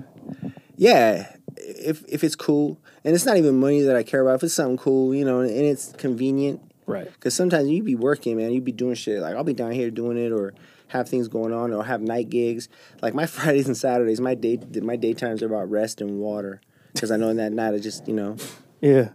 [0.76, 4.36] yeah, if if it's cool, and it's not even money that I care about.
[4.36, 7.10] If it's something cool, you know, and it's convenient, Right.
[7.12, 9.20] because sometimes you be working, man, you be doing shit.
[9.20, 10.54] Like I'll be down here doing it, or
[10.88, 12.68] have things going on, or have night gigs.
[13.02, 16.60] Like my Fridays and Saturdays, my day my daytimes are about rest and water,
[16.94, 18.36] because I know in that night I just you know,
[18.80, 19.10] Yeah.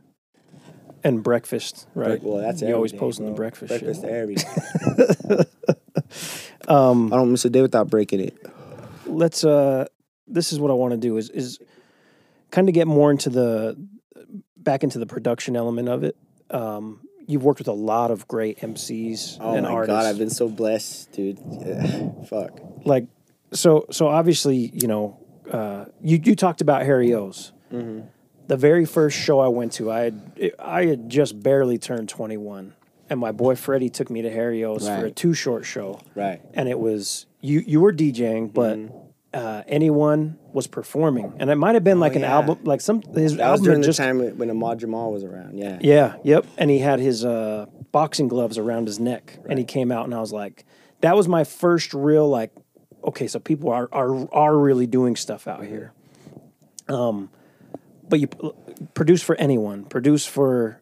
[1.05, 2.21] And breakfast, right?
[2.23, 4.09] well that's you always everything, posting the breakfast, breakfast shit.
[4.09, 5.45] everything.
[6.67, 8.37] Um, I don't miss a day without breaking it.
[9.05, 9.85] let's uh
[10.27, 11.59] this is what I want to do is is
[12.53, 13.75] kind of get more into the
[14.55, 16.15] back into the production element of it.
[16.49, 19.93] Um you've worked with a lot of great MCs Oh and my artists.
[19.93, 21.39] god, I've been so blessed, dude.
[21.65, 22.59] Yeah, Fuck.
[22.85, 23.07] like
[23.51, 25.17] so so obviously, you know,
[25.51, 27.51] uh you you talked about Harry O's.
[27.71, 28.07] Mm-hmm.
[28.47, 32.73] The very first show I went to, I had I had just barely turned 21.
[33.09, 35.99] And my boy Freddie took me to Harry O's for a Too Short show.
[36.15, 36.41] Right.
[36.53, 38.97] and it was you you were DJing, but Mm-hmm.
[39.33, 42.33] Uh, anyone was performing, and it might have been like an Oh, yeah.
[42.33, 45.11] album, like some his That was album during had the just time when Ahmad Jamal
[45.11, 45.57] was around.
[45.57, 45.79] Yeah.
[45.81, 49.91] yeah, yep, and he had his uh, boxing gloves around his neck, and he came
[49.91, 50.65] out, and I was like,
[51.01, 52.51] that was my first real like,
[53.03, 55.93] okay, so people are are are really doing stuff out here.
[56.87, 57.29] Um,
[58.07, 58.51] but you p-
[58.93, 60.79] produce for anyone, produce for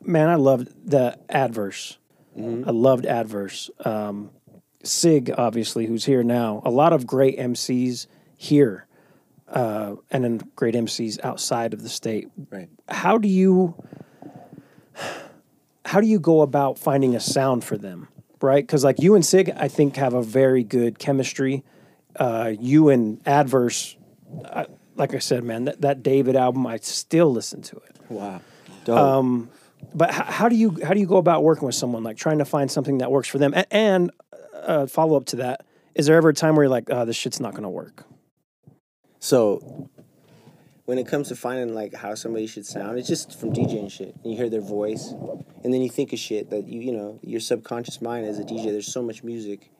[0.00, 0.28] man.
[0.28, 1.98] I loved the adverse.
[2.36, 3.68] I loved adverse.
[3.84, 4.30] Um,
[4.82, 6.62] Cig, obviously, who's here now.
[6.64, 8.06] A lot of great MCs
[8.36, 8.86] here,
[9.48, 12.28] uh, and then great MCs outside of the state.
[12.50, 12.68] Right.
[12.88, 13.74] How do you
[15.84, 18.08] how do you go about finding a sound for them?
[18.40, 21.62] Right, because like you and Cig, I think have a very good chemistry.
[22.16, 23.96] Uh, you and Adverse,
[24.44, 24.66] I,
[24.96, 27.96] like I said, man, that, that David album, I still listen to it.
[28.08, 28.40] Wow.
[28.84, 28.98] Dope.
[28.98, 29.50] Um,
[29.94, 32.38] but how, how do you how do you go about working with someone like trying
[32.38, 33.54] to find something that works for them?
[33.70, 34.10] And
[34.62, 37.16] uh, follow up to that, is there ever a time where you're like, oh, this
[37.16, 38.04] shit's not going to work?
[39.18, 39.88] so
[40.84, 44.14] when it comes to finding like how somebody should sound, it's just from DJing shit.
[44.22, 45.14] And You hear their voice,
[45.62, 48.42] and then you think of shit that you you know your subconscious mind as a
[48.42, 48.64] DJ.
[48.64, 49.70] There's so much music,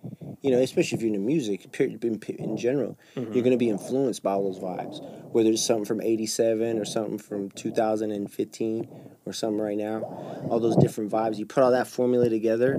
[0.43, 4.23] you know, especially if you're into music period, in, in general, you're gonna be influenced
[4.23, 5.03] by all those vibes.
[5.33, 8.89] Whether it's something from '87 or something from 2015
[9.27, 10.03] or something right now,
[10.49, 11.37] all those different vibes.
[11.37, 12.79] You put all that formula together,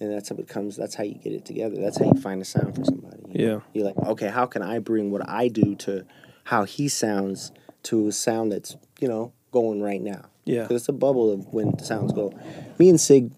[0.00, 0.76] and that's how it comes.
[0.76, 1.76] That's how you get it together.
[1.80, 3.22] That's how you find a sound for somebody.
[3.28, 3.54] you know?
[3.54, 3.60] Yeah.
[3.72, 6.04] You're like, okay, how can I bring what I do to
[6.44, 7.52] how he sounds
[7.84, 10.26] to a sound that's, you know, going right now?
[10.44, 10.62] Yeah.
[10.62, 12.32] Because it's a bubble of when the sounds go.
[12.78, 13.30] Me and Cig,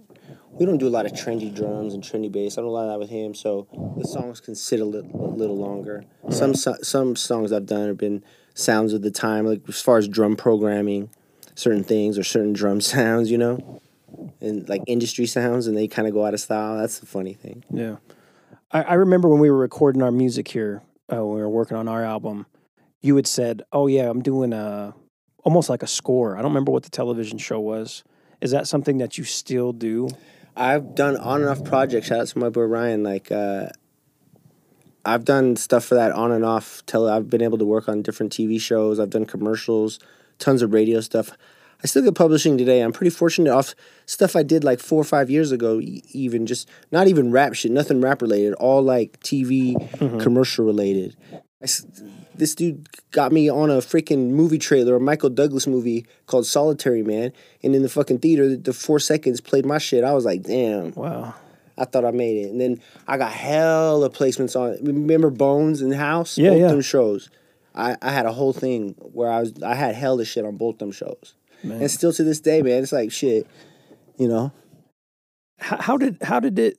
[0.53, 2.57] we don't do a lot of trendy drums and trendy bass.
[2.57, 3.67] I don't do a lot of that with him, so
[3.99, 6.05] the songs can sit a little, a little longer.
[6.31, 9.99] Some so- some songs I've done have been sounds of the time, like as far
[9.99, 11.11] as drum programming,
[11.55, 13.83] certain things or certain drum sounds, you know,
[14.41, 16.79] and like industry sounds, and they kind of go out of style.
[16.79, 17.65] That's the funny thing.
[17.71, 17.97] Yeah.
[18.71, 20.83] I, I remember when we were recording our music here,
[21.13, 22.47] uh, when we were working on our album,
[23.01, 24.95] you had said, "Oh yeah, I'm doing a
[25.45, 28.05] almost like a score." I don't remember what the television show was.
[28.41, 30.09] Is that something that you still do?
[30.57, 32.09] I've done on and off projects.
[32.09, 33.03] Shout out to my boy Ryan.
[33.03, 33.69] Like, uh,
[35.05, 36.83] I've done stuff for that on and off.
[36.87, 38.99] Till I've been able to work on different TV shows.
[38.99, 39.99] I've done commercials,
[40.39, 41.31] tons of radio stuff.
[41.83, 42.81] I still get publishing today.
[42.81, 43.75] I'm pretty fortunate off
[44.07, 45.81] stuff I did like four or five years ago.
[45.83, 48.55] Even just not even rap shit, nothing rap related.
[48.55, 50.19] All like TV mm-hmm.
[50.19, 51.17] commercial related.
[51.63, 51.67] I
[52.39, 57.03] this dude got me on a freaking movie trailer, a Michael Douglas movie called Solitary
[57.03, 60.05] Man, and in the fucking theater, the, four seconds played my shit.
[60.05, 60.93] I was like, damn.
[60.93, 61.35] Wow.
[61.79, 62.51] I thought I made it.
[62.51, 66.39] And then I got hella placements on remember Bones in House?
[66.39, 66.69] Yeah, both yeah.
[66.69, 67.31] them shows.
[67.75, 70.79] I, I had a whole thing where I was I had hella shit on both
[70.79, 71.35] them shows.
[71.75, 73.47] And still to this day, man, it's like shit.
[74.19, 74.53] You know?
[75.59, 76.79] How, how did how did it?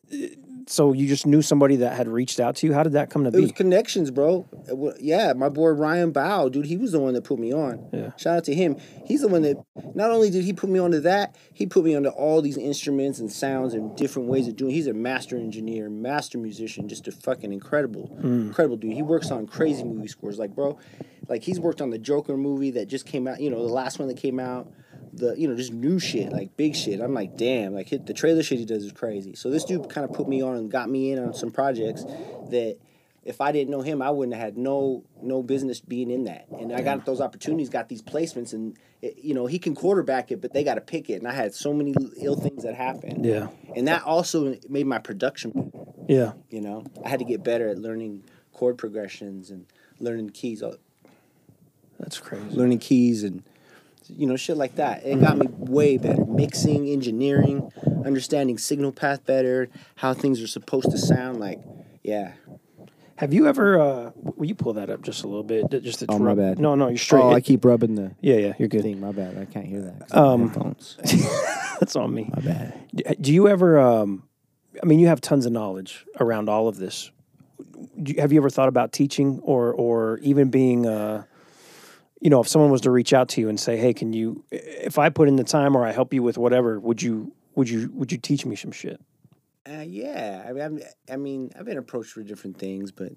[0.69, 2.73] So you just knew somebody that had reached out to you.
[2.73, 3.55] How did that come to It was be?
[3.55, 4.45] connections, bro.
[4.67, 7.87] It Yeah, my boy Ryan Bow, dude, he was the one that put me on.
[7.93, 8.11] Yeah.
[8.17, 8.75] Shout out to him.
[9.05, 9.57] He's the one that
[9.95, 13.19] not only did he put me onto that, he put me onto all these instruments
[13.19, 14.73] and sounds and different ways of doing.
[14.73, 18.47] He's a master engineer, master musician, just a fucking incredible, hmm.
[18.47, 18.93] incredible dude.
[18.93, 20.77] He works on crazy movie scores, like bro,
[21.29, 23.39] like he's worked on the Joker movie that just came out.
[23.39, 24.69] You know, the last one that came out.
[25.17, 26.99] The you know just new shit like big shit.
[27.01, 29.35] I'm like damn like hit the trailer shit he does is crazy.
[29.35, 32.03] So this dude kind of put me on and got me in on some projects
[32.49, 32.77] that
[33.23, 36.47] if I didn't know him, I wouldn't have had no no business being in that.
[36.49, 40.31] And I got those opportunities, got these placements, and it, you know he can quarterback
[40.31, 41.15] it, but they got to pick it.
[41.15, 43.25] And I had so many ill things that happened.
[43.25, 43.47] Yeah.
[43.75, 45.51] And that also made my production.
[45.51, 46.33] better, Yeah.
[46.49, 49.65] You know, I had to get better at learning chord progressions and
[49.99, 50.63] learning keys,
[51.99, 52.55] That's crazy.
[52.55, 53.43] learning keys and
[54.09, 55.05] you know shit like that.
[55.05, 57.71] It got me way better mixing, engineering,
[58.05, 61.39] understanding signal path better, how things are supposed to sound.
[61.39, 61.59] Like,
[62.03, 62.33] yeah.
[63.17, 63.79] Have you ever?
[63.79, 65.69] uh Will you pull that up just a little bit?
[65.83, 66.59] Just to Oh, my rub- bad.
[66.59, 67.21] No, no, you're straight.
[67.21, 68.83] Oh, I keep rubbing the yeah, yeah, you're good.
[68.83, 68.99] thing.
[68.99, 69.37] My bad.
[69.37, 70.15] I can't hear that.
[70.15, 70.97] Um, headphones.
[71.79, 72.29] That's on me.
[72.35, 73.19] My bad.
[73.21, 73.79] Do you ever?
[73.79, 74.23] um
[74.81, 77.09] I mean, you have tons of knowledge around all of this.
[78.03, 80.85] Do you, have you ever thought about teaching, or or even being?
[80.85, 81.23] uh
[82.21, 84.43] you know, if someone was to reach out to you and say, "Hey, can you?
[84.51, 87.33] If I put in the time, or I help you with whatever, would you?
[87.55, 87.91] Would you?
[87.93, 88.99] Would you teach me some shit?"
[89.69, 90.79] Uh, yeah, I mean, I'm,
[91.11, 93.11] I mean, I've been approached for different things, but,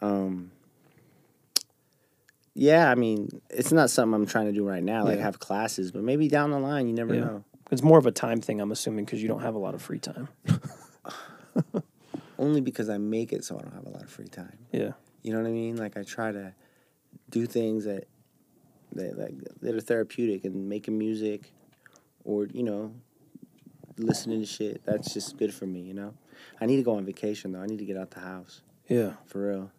[0.00, 0.52] um,
[2.54, 5.02] yeah, I mean, it's not something I'm trying to do right now.
[5.02, 5.24] Like Yeah.
[5.24, 7.20] have classes, but maybe down the line, you never Yeah.
[7.20, 7.44] know.
[7.72, 9.82] It's more of a time thing, I'm assuming, because you don't have a lot of
[9.82, 10.28] free time.
[12.38, 14.58] Only because I make it so I don't have a lot of free time.
[14.70, 14.92] Yeah.
[15.22, 15.76] You know what I mean?
[15.76, 16.54] Like I try to
[17.30, 18.06] do things that
[18.92, 21.52] that like that are therapeutic and making music,
[22.24, 22.92] or you know,
[23.98, 24.82] listening to shit.
[24.84, 25.80] That's just good for me.
[25.80, 26.14] You know,
[26.60, 27.60] I need to go on vacation though.
[27.60, 28.62] I need to get out the house.
[28.88, 29.14] Yeah.
[29.26, 29.70] for real.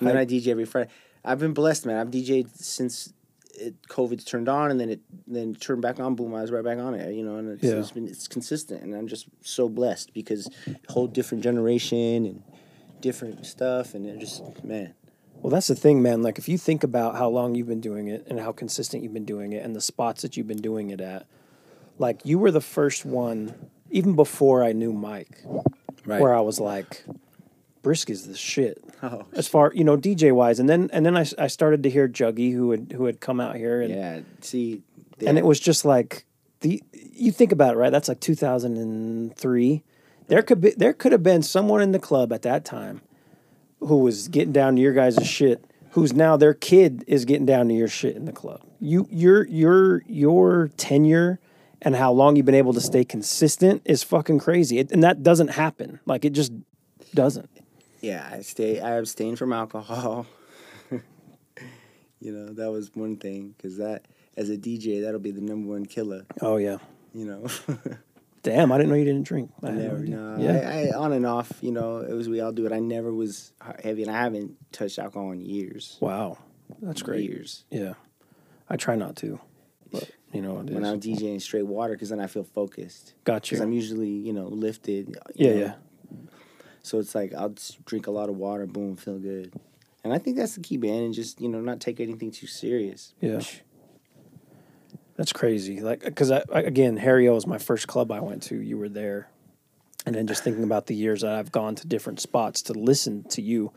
[0.00, 0.90] And then I- I DJ every Friday.
[1.24, 1.96] I've been blessed, man.
[1.98, 3.12] I've DJed since
[3.54, 6.14] it COVID's turned on, and then it then turned back on.
[6.14, 7.12] Boom, I was right back on it.
[7.14, 7.74] You know, and it's, Yeah.
[7.74, 10.48] it's been it's consistent, and I'm just so blessed because
[10.88, 12.42] whole different generation and
[13.00, 14.94] different stuff, and it just man.
[15.40, 16.22] Well, that's the thing, man.
[16.22, 19.14] Like, if you think about how long you've been doing it and how consistent you've
[19.14, 21.26] been doing it and the spots that you've been doing it at,
[21.98, 23.54] like, you were the first one,
[23.90, 25.42] even before I knew Mike,
[26.04, 26.20] Right.
[26.20, 27.04] where I was like,
[27.82, 28.82] Brisk is the shit.
[29.00, 30.58] Oh, As far, you know, DJ wise.
[30.58, 33.38] And then, and then I, I started to hear Juggy, who had, who had come
[33.38, 33.80] out here.
[33.80, 34.20] And, yeah.
[34.40, 34.82] See,
[35.24, 36.24] and it was just like,
[36.62, 37.90] the, you think about it, right?
[37.90, 39.84] That's like 2003.
[40.26, 43.02] There could be, there could have been someone in the club at that time
[43.80, 47.68] who was getting down to your guys' shit, who's now their kid is getting down
[47.68, 48.62] to your shit in the club.
[48.80, 51.40] You your your your tenure
[51.82, 54.78] and how long you've been able to stay consistent is fucking crazy.
[54.78, 56.00] It, and that doesn't happen.
[56.06, 56.52] Like it just
[57.14, 57.48] doesn't.
[58.00, 58.28] yeah.
[58.30, 58.80] I stay.
[58.80, 60.26] I abstain from alcohol.
[60.90, 64.06] you know, that was one thing because that
[64.36, 66.24] as a DJ, that'll be the number one killer.
[66.40, 66.78] Oh yeah.
[67.14, 67.46] You know.
[68.48, 69.50] Damn, I didn't know you didn't drink.
[69.62, 70.36] I Never, no.
[70.38, 70.68] Yeah.
[70.68, 72.72] I, I on and off, you know, it was we all do it.
[72.72, 75.96] I never was heavy, and I haven't touched alcohol in years.
[76.00, 76.38] wow.
[76.82, 77.24] That's great.
[77.24, 77.64] Years.
[77.70, 77.94] Yeah.
[78.68, 79.40] I try not to.
[79.90, 81.00] But you know When I'm.
[81.00, 83.14] DJing straight water, because then I feel focused.
[83.24, 83.54] Gotcha.
[83.54, 85.08] Because I'm usually, you know, lifted.
[85.08, 85.14] you
[85.48, 85.60] Yeah, know.
[85.60, 85.74] yeah.
[86.82, 89.52] So it's like I'll just drink a lot of water, boom, feel good.
[90.04, 92.46] And I think that's the key, man, and just you know not take anything too
[92.46, 93.14] serious.
[93.20, 93.40] Yeah.
[95.18, 95.80] That's crazy.
[95.80, 98.56] Like, because I, I, again, Harry O was my first club I went to.
[98.56, 99.28] You were there,
[100.06, 103.24] and then just thinking about the years that I've gone to different spots to listen
[103.30, 103.72] to you.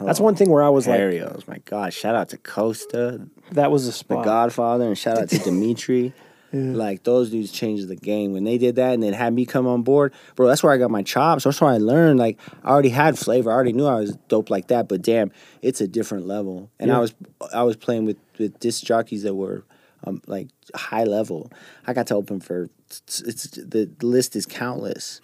[0.00, 1.92] That's one thing where I was like, Harry O's, my God!
[1.92, 4.24] Shout out to Costa, that was a the.
[4.24, 6.14] Godfather, and shout out to Dimitri.
[6.50, 9.66] Like those dudes changed the game when they did that, and then had me come
[9.66, 10.48] on board, bro.
[10.48, 11.44] That's where I got my chops.
[11.44, 12.18] That's where I learned.
[12.18, 13.50] Like I already had flavor.
[13.50, 14.88] I already knew I was dope like that.
[14.88, 15.30] But damn,
[15.60, 16.70] it's a different level.
[16.80, 16.96] And Yeah.
[16.96, 17.14] I was
[17.52, 19.64] I was playing with with disc jockeys that were
[20.04, 21.50] um, like high level.
[21.86, 25.20] I got to open for it's, it's the list is countless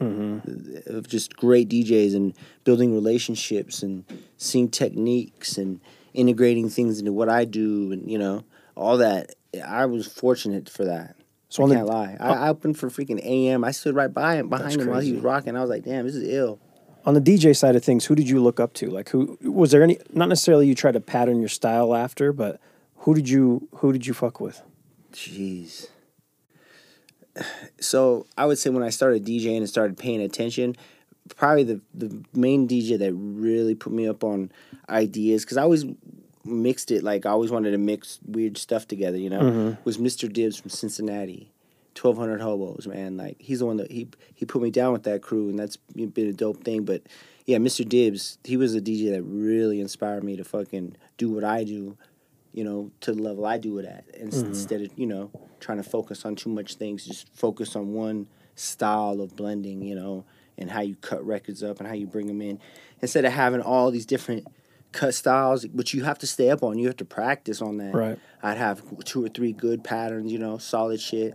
[0.86, 4.04] of just great DJs and building relationships and
[4.36, 5.80] seeing techniques and
[6.12, 8.44] integrating things into what I do and you know
[8.76, 9.34] all that.
[9.64, 11.16] I was fortunate for that.
[11.48, 12.16] So I can't lie.
[12.18, 13.62] I, I opened for freaking AM.
[13.62, 15.56] I stood right by him, behind him while he was rocking.
[15.56, 16.58] I was like, damn, this is ill.
[17.06, 18.90] On the DJ side of things, who did you look up to?
[18.90, 22.60] Like who was there any not necessarily you tried to pattern your style after, but
[23.04, 24.62] who did you who did you fuck with?
[25.12, 25.88] Jeez.
[27.78, 30.74] So I would say when I started DJing and started paying attention,
[31.36, 34.50] probably the, the main DJ that really put me up on
[34.88, 35.84] ideas, because I always
[36.44, 39.82] mixed it, like I always wanted to mix weird stuff together, you know, mm-hmm.
[39.84, 40.32] was Mr.
[40.32, 41.50] Dibbs from Cincinnati.
[42.00, 45.22] 1200 hobos man like he's the one that he he put me down with that
[45.22, 47.02] crew and that's been a dope thing but
[47.46, 51.44] yeah mr dibbs he was a dj that really inspired me to fucking do what
[51.44, 51.96] i do
[52.54, 54.48] you know, to the level I do it at, and s mm-hmm.
[54.48, 55.30] instead of you know
[55.60, 59.94] trying to focus on too much things, just focus on one style of blending, you
[59.94, 60.24] know,
[60.56, 62.60] and how you cut records up and how you bring them in,
[63.02, 64.46] instead of having all these different
[64.92, 66.78] cut styles, which you have to stay up on.
[66.78, 67.94] You have to practice on that.
[67.94, 68.18] Right.
[68.42, 71.34] I'd have two or three good patterns, you know, solid shit,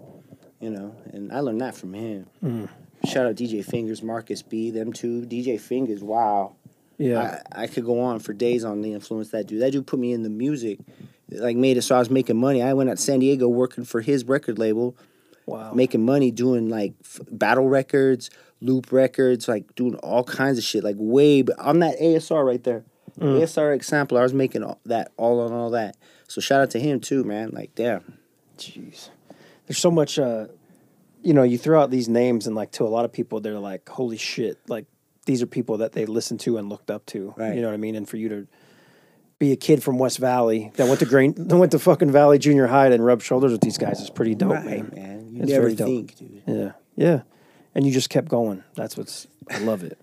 [0.60, 2.28] you know, and I learned that from him.
[2.44, 2.70] Mm.
[3.06, 5.22] Shout out DJ Fingers, Marcus B, them two.
[5.22, 6.56] DJ Fingers, wow.
[7.00, 7.42] Yeah.
[7.54, 9.62] I, I could go on for days on the influence that dude.
[9.62, 10.80] That dude put me in the music,
[11.32, 12.62] like made it so I was making money.
[12.62, 14.98] I went out to San Diego working for his record label,
[15.46, 15.74] wow.
[15.74, 18.30] making money doing like f- battle records,
[18.62, 20.84] loop records, like doing all kinds of shit.
[20.84, 22.84] Like way, but on that ASR right there,
[23.18, 25.96] ASR X sampler, I was making all that all on all that.
[26.28, 27.52] So shout out to him too, man.
[27.54, 28.18] Like damn,
[28.58, 29.10] Jeez.
[29.68, 30.48] There's so much uh
[31.22, 33.60] you know, you throw out these names and like to a lot of people they're
[33.60, 34.86] like, Holy shit, like
[35.30, 37.36] these are people that they listened to and looked up to.
[37.38, 37.54] Right.
[37.54, 37.94] You know what I mean?
[37.94, 38.48] And for you to
[39.38, 42.40] be a kid from West Valley that went to Green that went to fucking Valley
[42.40, 44.92] Junior High and rub shoulders with these guys is pretty dope, right, man.
[44.96, 45.30] man.
[45.32, 45.88] You It's never very dope.
[45.88, 46.44] think, dude.
[46.48, 47.22] Yeah, yeah,
[47.76, 48.64] and you just kept going.
[48.76, 49.28] That's what's.
[49.52, 50.00] I love it.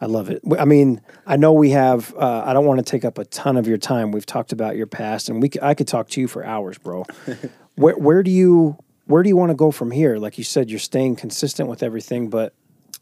[0.00, 0.40] I love it.
[0.58, 2.14] I mean, I know we have.
[2.16, 4.12] Uh, I don't want to take up a ton of your time.
[4.12, 5.50] We've talked about your past, and we.
[5.60, 7.04] I could talk to you for hours, bro.
[7.74, 10.16] where Where do you Where do you want to go from here?
[10.16, 12.54] Like you said, you're staying consistent with everything, but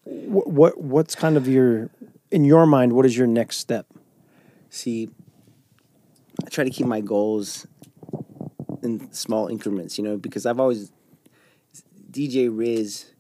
[0.09, 1.91] wh- what What's kind of your
[2.31, 2.93] in your mind?
[2.93, 3.87] What is your next step?
[4.71, 5.09] See,
[6.45, 7.67] I try to keep my goals
[8.83, 10.93] in small increments, you know, because I've always
[12.11, 13.13] DJ Riz.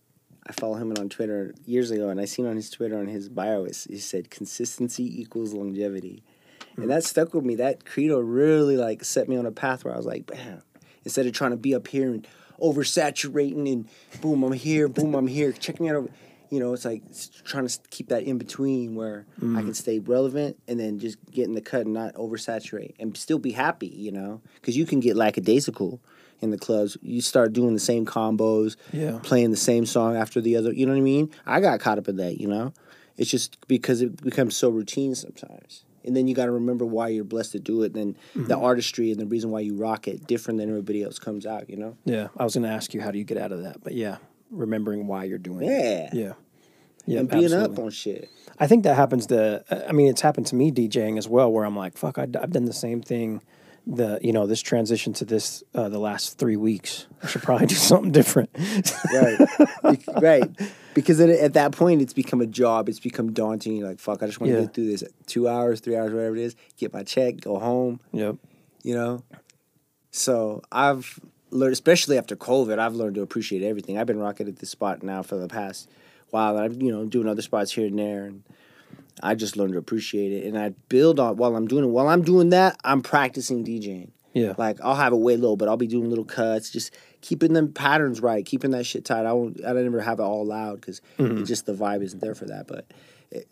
[0.47, 3.29] I follow him on Twitter years ago, and I seen on his Twitter on his
[3.29, 6.23] bio, it, he said consistency equals longevity,
[6.77, 6.91] and hmm.
[6.91, 7.57] that stuck with me.
[7.57, 10.63] That credo really like set me on a path where I was like, bam.
[11.05, 12.27] Instead of trying to be up here and
[12.61, 13.89] oversaturating and
[14.21, 15.53] boom, I'm here, boom, I'm here.
[15.53, 16.09] Check me out over.
[16.51, 17.03] You know, it's like
[17.45, 19.77] trying to keep that in between where I can mm.
[19.77, 23.53] stay relevant and then just get in the cut and not oversaturate and still be
[23.53, 23.89] happy.
[23.89, 26.01] You know, because you can get lackadaisical
[26.41, 26.97] in the clubs.
[27.03, 29.19] You start doing the same combos, Yeah.
[29.23, 30.73] playing the same song after the other.
[30.73, 31.31] You know what I mean?
[31.47, 32.41] I got caught up in that.
[32.41, 32.73] You know,
[33.17, 35.85] it's just because it becomes so routine sometimes.
[36.05, 37.93] And then you got to remember why you're blessed to do it.
[37.93, 38.65] Then the mm-hmm.
[38.65, 41.69] artistry and the reason why you rock it different than everybody else comes out.
[41.69, 41.97] You know?
[42.05, 43.95] Yeah, I was going to ask you how do you get out of that, but
[43.95, 44.17] yeah,
[44.51, 46.11] remembering why you're doing it.
[46.15, 46.27] Yeah.
[46.27, 46.33] Yeah.
[47.07, 47.75] Yeah, and being absolutely.
[47.75, 48.29] up on shit.
[48.59, 49.65] I think that happens to.
[49.89, 52.51] I mean, it's happened to me DJing as well, where I'm like, "Fuck, I, have
[52.53, 53.41] done the same thing."
[53.87, 57.07] The you know this transition to this uh, the last three weeks.
[57.23, 58.51] I should probably do something different.
[59.15, 60.51] right, right.
[60.93, 62.91] Because at, at that point, it's become a job.
[62.91, 63.77] It's become daunting.
[63.77, 64.65] You're like, fuck, I just want to Yeah.
[64.67, 66.57] get through this two hours, three hours, whatever it is.
[66.77, 68.01] Get my check, go home.
[68.13, 68.37] yep.
[68.83, 69.23] You know.
[70.11, 71.19] So I've
[71.51, 73.99] learned, especially after COVID, I've learned to appreciate everything.
[73.99, 75.89] I've been rocking at this spot now for the past
[76.31, 76.57] while.
[76.57, 78.43] and I'm you know doing other spots here and there, and
[79.23, 80.47] I just learned to appreciate it.
[80.47, 81.89] And I build on while I'm doing it.
[81.89, 84.11] While I'm doing that, I'm practicing DJing.
[84.35, 84.55] Yeah.
[84.57, 87.73] Like I'll have it way low, but I'll be doing little cuts, just keeping them
[87.73, 89.27] patterns right, keeping that shit tight.
[89.27, 89.65] I won't.
[89.65, 91.45] I don't ever have it all loud because mm-hmm.
[91.45, 92.67] just the vibe isn't there for that.
[92.67, 92.87] But
[93.31, 93.49] it,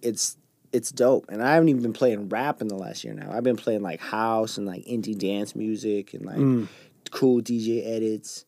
[0.00, 0.36] it's
[0.72, 3.30] it's dope, and I haven't even been playing rap in the last year now.
[3.32, 6.68] I've been playing like house and like indie dance music and like mm.
[7.08, 8.44] Cool DJ edits.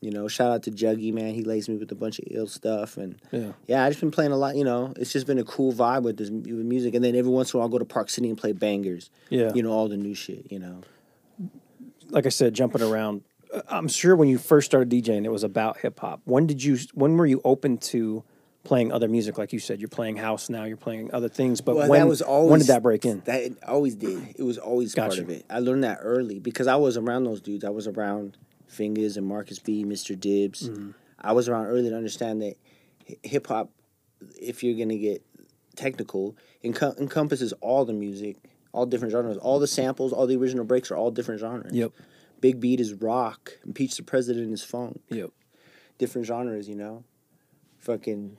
[0.00, 1.32] You know, shout out to Juggy man.
[1.32, 3.52] He lays me with a bunch of ill stuff, and Yeah.
[3.68, 4.56] yeah, I just been playing a lot.
[4.56, 6.94] You know, it's just been a cool vibe with this with music.
[6.94, 9.10] And then every once in a while, I'll go to Park City and play bangers.
[9.30, 9.52] Yeah.
[9.54, 10.50] you know, all the new shit.
[10.50, 10.80] You know.
[12.10, 13.22] Like I said, jumping around.
[13.54, 16.20] uh, I'm sure when you first started DJing, it was about hip hop.
[16.24, 16.78] When did you?
[16.94, 18.24] When were you open to
[18.64, 19.38] playing other music?
[19.38, 20.64] Like you said, you're playing house now.
[20.64, 21.60] You're playing other things.
[21.60, 23.20] But Well, when that was always when did that break in?
[23.24, 24.34] That it always did.
[24.38, 25.44] It was always part of it.
[25.50, 27.64] I learned that early because I was around those dudes.
[27.64, 28.36] I was around
[28.66, 30.18] Fingers and Marcus B, Mr.
[30.18, 30.68] Dibbs.
[30.68, 30.90] Mm-hmm.
[31.20, 32.56] I was around early to understand that
[33.22, 33.70] hip hop,
[34.40, 35.24] if you're gonna get
[35.76, 38.36] technical, encom- encompasses all the music,
[38.72, 41.72] all different genres, all the samples, all the original breaks are all different genres.
[41.72, 41.92] Yep.
[42.40, 43.52] Big Beat is rock.
[43.64, 45.00] Impeach the President is funk.
[45.10, 45.30] Yep.
[45.98, 47.04] Different genres, you know.
[47.78, 48.36] Fucking,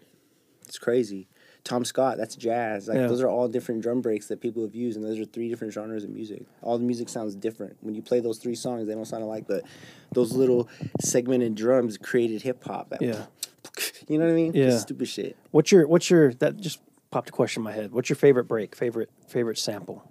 [0.73, 1.27] it's crazy.
[1.63, 2.87] Tom Scott, that's jazz.
[2.87, 3.05] Like Yeah.
[3.05, 5.71] those are all different drum breaks that people have used, and those are three different
[5.71, 6.45] genres of music.
[6.63, 8.87] All the music sounds different when you play those three songs.
[8.87, 9.61] They don't sound alike, but
[10.13, 10.67] those little
[10.99, 12.91] segmented drums created hip hop.
[12.99, 13.25] Yeah.
[14.07, 14.53] you know what I mean?
[14.55, 14.71] Yeah.
[14.71, 15.37] Just stupid shit.
[15.51, 16.79] What's your what's your that just
[17.11, 17.91] popped a question in my head.
[17.91, 18.75] What's your favorite break?
[18.75, 20.03] Favorite favorite sample?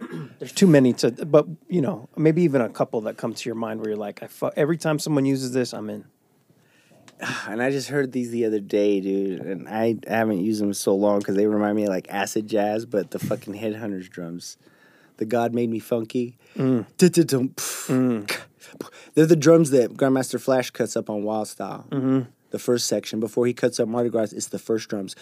[0.38, 3.56] There's too many to, but you know, maybe even a couple that come to your
[3.56, 6.04] mind where you're like, I fu- every time someone uses this, I'm in.
[7.48, 10.94] And I just heard these the other day, dude, and I haven't used them so
[10.94, 14.56] long because they remind me of like acid jazz, but the fucking Headhunters drums.
[15.18, 16.38] The God Made Me Funky.
[16.56, 16.86] Mm.
[16.96, 17.50] Du-du-dum.
[17.50, 18.38] Mm.
[19.14, 21.86] They're the drums that Grandmaster Flash cuts up on Wild Style.
[21.90, 22.20] Mm-hmm.
[22.50, 25.14] The first section before he cuts up Mardi Gras, it's the first drums.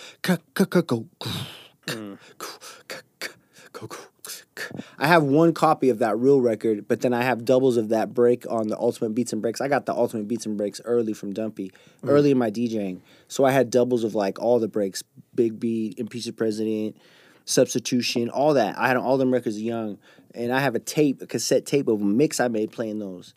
[4.99, 8.14] I have one copy of that real record, but then I have doubles of that
[8.14, 9.61] break on the Ultimate Beats and Breaks.
[9.61, 11.72] I got the Ultimate Beats and Breaks early from Dumpy,
[12.03, 12.09] mm.
[12.09, 13.01] early in my DJing.
[13.29, 15.03] So I had doubles of like all the breaks,
[15.35, 16.97] Big Beat, Impeach the President,
[17.45, 18.79] Substitution, all that.
[18.79, 19.99] I had all them records young,
[20.35, 23.35] and I have a tape, a cassette tape of a mix I made playing those.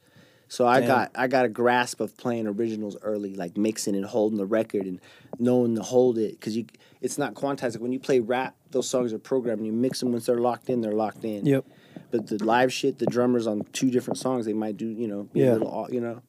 [0.51, 0.87] So I Damn.
[0.89, 4.85] got I got a grasp of playing originals early, like mixing and holding the record
[4.85, 4.99] and
[5.39, 6.65] knowing to hold it because you
[6.99, 7.75] it's not quantized.
[7.75, 9.59] Like when you play rap, those songs are programmed.
[9.59, 11.45] And you mix them once they're locked in, they're locked in.
[11.45, 11.65] Yep.
[12.11, 15.23] But the live shit, the drummers on two different songs, they might do you know
[15.23, 15.51] be Yeah.
[15.51, 16.21] a little you know,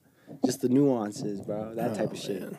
[0.46, 1.74] just the nuances, bro.
[1.74, 2.54] That oh, type of shit.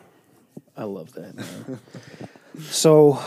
[0.76, 1.78] I love that.
[2.60, 3.22] so,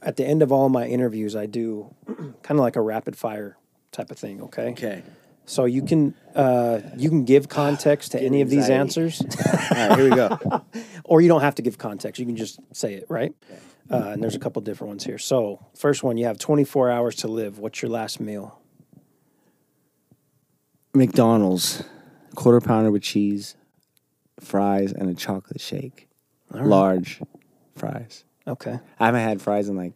[0.00, 3.58] at the end of all my interviews, I do kind of like a rapid fire
[3.92, 4.40] type of thing.
[4.40, 4.70] Okay.
[4.70, 5.02] Okay.
[5.46, 9.88] So you can uh, you can give context to Getting any of these answers, All
[9.88, 10.62] right, here we go.
[11.04, 12.18] or you don't have to give context.
[12.18, 13.32] You can just say it, right?
[13.90, 15.18] Uh, and there's a couple different ones here.
[15.18, 17.60] So, first one, you have 24 hours to live.
[17.60, 18.60] What's your last meal?
[20.92, 21.84] McDonald's,
[22.34, 23.54] quarter pounder with cheese,
[24.40, 26.08] fries, and a chocolate shake.
[26.50, 27.20] Large
[27.76, 28.24] fries.
[28.48, 28.78] Okay.
[28.98, 29.92] I haven't had fries in like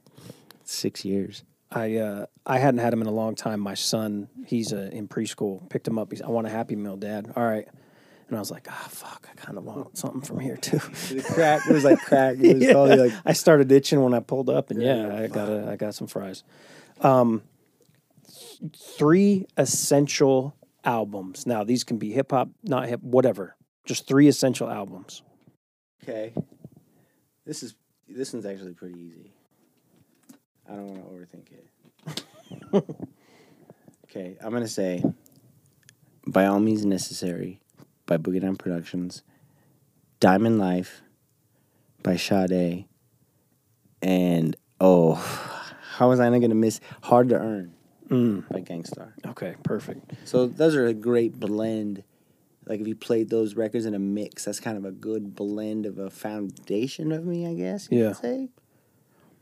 [0.64, 1.42] six years.
[1.72, 3.60] I uh, I hadn't had him in a long time.
[3.60, 5.68] My son, he's uh, in preschool.
[5.70, 6.10] Picked him up.
[6.10, 7.32] He's, I want a Happy Meal, Dad.
[7.36, 7.68] All right.
[8.28, 9.28] And I was like, ah, fuck.
[9.30, 10.78] I kind of want something from here too.
[10.78, 11.62] The crack.
[11.68, 12.36] It was like crack.
[12.40, 12.72] It was Yeah.
[12.72, 15.76] probably like I started itching when I pulled up, and yeah, I got a, I
[15.76, 16.42] got some fries.
[17.00, 17.42] Um,
[18.26, 20.54] th- three essential
[20.84, 21.46] albums.
[21.46, 23.56] Now these can be hip hop, not hip, whatever.
[23.84, 25.22] Just three essential albums.
[26.02, 26.32] okay.
[27.46, 27.74] This is
[28.08, 29.32] this one's actually pretty easy.
[30.70, 31.66] I don't want to overthink it.
[34.04, 35.02] okay, I'm gonna say,
[36.26, 37.60] by all means necessary,
[38.06, 39.22] by Boogie Down Productions,
[40.20, 41.02] Diamond Life,
[42.02, 42.86] by Sade,
[44.02, 45.14] and oh,
[45.94, 47.74] how was I not gonna miss Hard to Earn
[48.08, 48.48] Mm.
[48.48, 49.14] by Gang Starr.
[49.24, 50.12] Okay, perfect.
[50.24, 52.02] So those are a great blend.
[52.66, 55.86] Like if you played those records in a mix, that's kind of a good blend
[55.86, 57.86] of a foundation of me, I guess.
[57.88, 58.08] You Yeah.
[58.08, 58.48] Could say.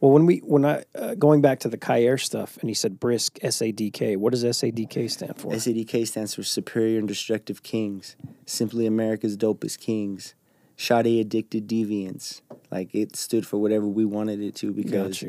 [0.01, 3.01] Well, when we when I uh, going back to the Kair stuff, and he said
[3.01, 4.15] brisk S A D K.
[4.17, 5.53] What does S A D K stand for?
[5.53, 8.15] SADK stands for Superior and Destructive Kings.
[8.47, 10.35] Simply America's Dopest Kings.
[10.77, 12.43] Sade Addicted Deviants.
[12.71, 15.25] Like it stood for whatever we wanted it to because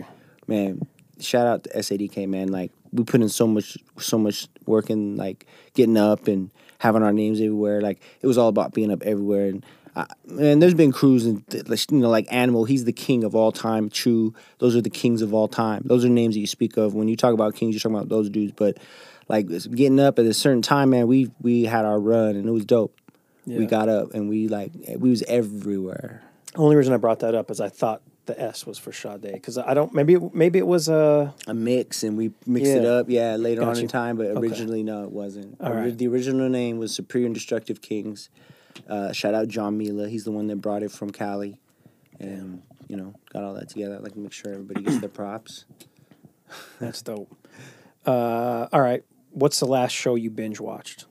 [0.46, 0.88] man,
[1.20, 2.50] shout out to SADK, man.
[2.50, 7.02] Like we put in so much, so much work in like getting up and having
[7.02, 7.82] our names everywhere.
[7.82, 9.48] Like it was all about being up everywhere.
[9.48, 9.66] And
[10.02, 12.66] uh, man, there's been crews and you know, like Animal.
[12.66, 13.90] He's the king of all time.
[13.90, 15.82] True, those are the kings of all time.
[15.86, 17.74] Those are names that you speak of when you talk about kings.
[17.76, 18.54] You're talking about those dudes.
[18.56, 18.78] But
[19.28, 22.52] like getting up at a certain time, man, we we had our run and it
[22.52, 22.96] was dope.
[23.46, 26.22] We got up and we like we was everywhere.
[26.54, 29.22] The Only reason I brought that up is I thought the S was for Sade
[29.34, 32.86] because I don't maybe it- maybe it was uh a mix and we mixed it
[32.86, 34.40] up yeah later Got on in time but Okay.
[34.40, 35.98] originally no it wasn't All right.
[35.98, 38.30] the original name was superior and destructive kings
[38.88, 40.08] uh, shout out john mila.
[40.08, 41.60] He's the one that brought it from cali.
[42.20, 43.96] And you know got all that together.
[43.96, 45.66] I'd like to make sure everybody gets their props.
[46.80, 47.36] That's dope.
[48.06, 51.06] Uh, all right, what's the last show you binge watched?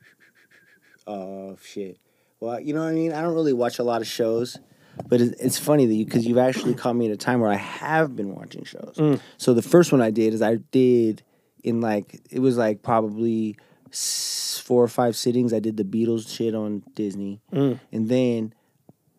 [1.06, 1.98] oh shit.
[2.40, 3.12] Well you know what i mean?
[3.12, 4.58] I don't really watch a lot of shows
[5.06, 7.50] but it, it's funny that you because you've actually caught me at a time where
[7.50, 9.20] i have been watching shows.
[9.36, 11.22] So the first one i did is i did
[11.62, 13.56] in like it was like probably
[13.92, 18.52] four or five sittings i did the beatles shit on disney and then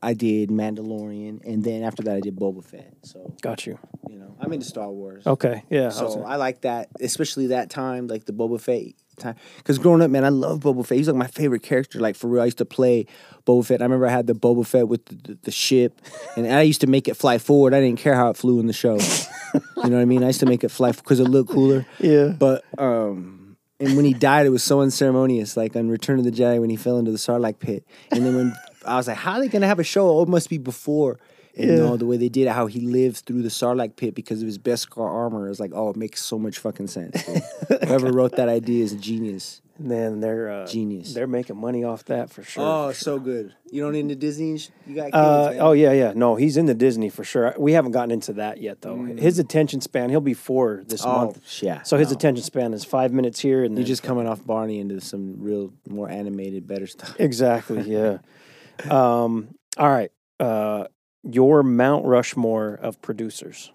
[0.01, 3.77] i did mandalorian and then after that i did boba fett so Got you.
[4.09, 5.87] you know i'm into star wars Okay, yeah.
[5.87, 9.35] I so I like that, especially that time, like the Boba Fett time.
[9.57, 10.97] Because growing up, man, I love Boba Fett.
[10.97, 11.99] He's like my favorite character.
[11.99, 13.05] Like for real, I used to play
[13.45, 13.81] Boba Fett.
[13.81, 16.01] I remember I had the Boba Fett with the, the, the ship,
[16.37, 17.73] and I used to make it fly forward.
[17.73, 18.95] I didn't care how it flew in the show.
[19.53, 20.23] you know what I mean?
[20.23, 21.85] I used to make it fly because it looked cooler.
[21.99, 22.27] Yeah.
[22.27, 23.38] But um,
[23.79, 25.55] and when he died, it was so unceremonious.
[25.55, 28.35] Like on Return of the Jedi, when he fell into the Sarlacc pit, and then
[28.35, 28.55] when
[28.85, 30.09] I was like, "How are they gonna have a show?
[30.09, 31.19] Oh, it must be before."
[31.59, 31.75] And Yeah.
[31.77, 34.45] no, the way they did it, how he lived through the Sarlacc pit because of
[34.47, 37.83] his Beskar armor, I was like, "Oh, it makes so much fucking sense." dude.
[37.87, 39.61] Whoever wrote that idea is a genius.
[39.81, 41.13] Man, they're uh, Genius.
[41.13, 42.63] They're making money off that for sure.
[42.65, 43.53] Oh, so good.
[43.71, 44.59] You don't into Disney?
[44.85, 46.11] You got kids, Uh, oh yeah, yeah.
[46.13, 47.55] No, he's into Disney for sure.
[47.57, 49.01] We haven't gotten into that yet though.
[49.05, 51.05] His attention span, he'll be four this Mm.
[51.07, 51.61] Oh, month.
[51.63, 52.15] yeah, So his no.
[52.17, 55.71] attention span is five minutes here, and You're just coming off Barney into some real,
[55.89, 57.15] more animated, better stuff.
[57.17, 58.17] exactly, yeah.
[58.89, 59.47] um,
[59.77, 60.11] all right.
[60.41, 60.87] Uh,
[61.23, 63.71] your Mount Rushmore of producers.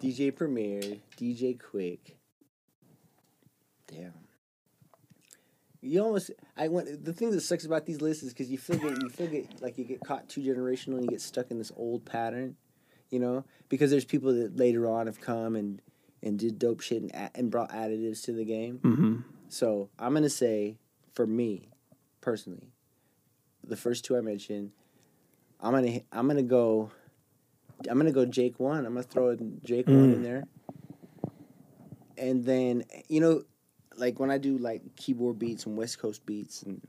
[0.00, 0.80] DJ Premier,
[1.16, 1.98] DJ Quik.
[3.88, 4.12] Damn.
[5.80, 8.78] You almost I went the thing that sucks about these lists is because you feel
[8.78, 11.58] get you feel get like you get caught too generational and you get stuck in
[11.58, 12.56] this old pattern,
[13.10, 13.44] you know?
[13.68, 15.80] Because there's people that later on have come and
[16.22, 18.80] and did dope shit and and brought additives to the game.
[18.82, 19.16] Mm-hmm.
[19.48, 20.76] So I'm gonna say,
[21.12, 21.68] for me,
[22.20, 22.72] personally,
[23.68, 24.72] the first two I mentioned,
[25.60, 26.90] I'm gonna I'm gonna go,
[27.88, 28.86] I'm gonna go Jake one.
[28.86, 30.22] I'm gonna throw Jake one in mm.
[30.22, 30.44] there,
[32.16, 33.44] and then you know,
[33.96, 36.80] like when I do like keyboard beats and West Coast beats and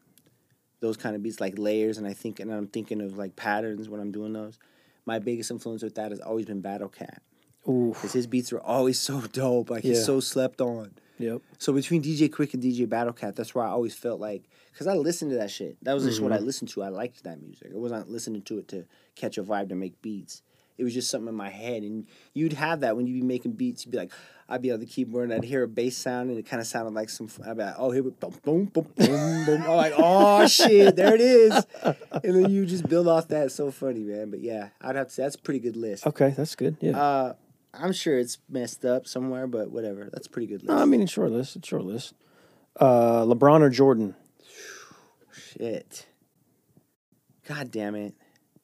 [0.81, 3.89] those kind of beats, like layers, and I think and I'm thinking of like patterns
[3.89, 4.57] when I'm doing those.
[5.05, 7.21] My biggest influence with that has always been Battle Cat
[7.67, 7.91] Ooh.
[7.93, 9.69] because his beats are always so dope.
[9.69, 10.93] Like he's so slept on.
[11.19, 11.41] Yep.
[11.57, 14.93] So between DJ Quik and DJ Battlecat, that's where I always felt like, because I
[14.93, 15.77] listened to that shit.
[15.83, 16.81] That was just what I listened to.
[16.81, 17.71] I liked that music.
[17.73, 20.41] I wasn't listening to it to catch a vibe to make beats.
[20.77, 23.51] It was just something in my head, and you'd have that when you'd be making
[23.51, 23.85] beats.
[23.85, 24.13] You'd be like,
[24.47, 26.67] I'd be on the keyboard and I'd hear a bass sound, and it kind of
[26.67, 27.29] sounded like some.
[27.45, 29.61] I'd be like, oh, here we boom, boom, boom, boom, boom.
[29.63, 31.67] I'm like, oh shit, there it is.
[31.83, 33.47] And then you just build off that.
[33.47, 34.31] It's so funny, man.
[34.31, 36.07] But yeah, I'd have to say that's a pretty good list.
[36.07, 36.77] Okay, that's good.
[36.79, 36.97] Yeah.
[36.97, 37.33] Uh,
[37.73, 40.09] I'm sure it's messed up somewhere, but whatever.
[40.11, 40.69] That's a pretty good list.
[40.69, 41.55] no, I mean, it's short list.
[41.55, 42.13] It's short list.
[42.79, 44.15] Uh, LeBron or Jordan?
[45.31, 46.07] Shit.
[47.47, 48.13] God damn it.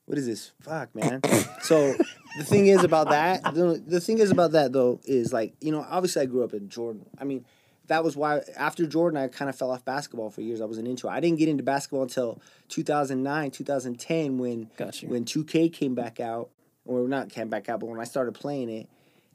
[0.06, 0.51] What is this?
[0.62, 1.22] Fuck, man.
[1.62, 1.95] so
[2.38, 5.72] the thing is about that, the, the thing is about that though, is like, you
[5.72, 7.06] know, obviously I grew up in Jordan.
[7.20, 7.45] I mean,
[7.88, 10.62] that was why after Jordan I kind of fell off basketball for years.
[10.62, 11.12] I wasn't into it.
[11.12, 12.39] I didn't get into basketball until
[12.70, 15.08] 2009, 2010 when Gotcha.
[15.08, 16.49] when 2K came back out,
[16.86, 18.88] or not came back out, but when I started playing it,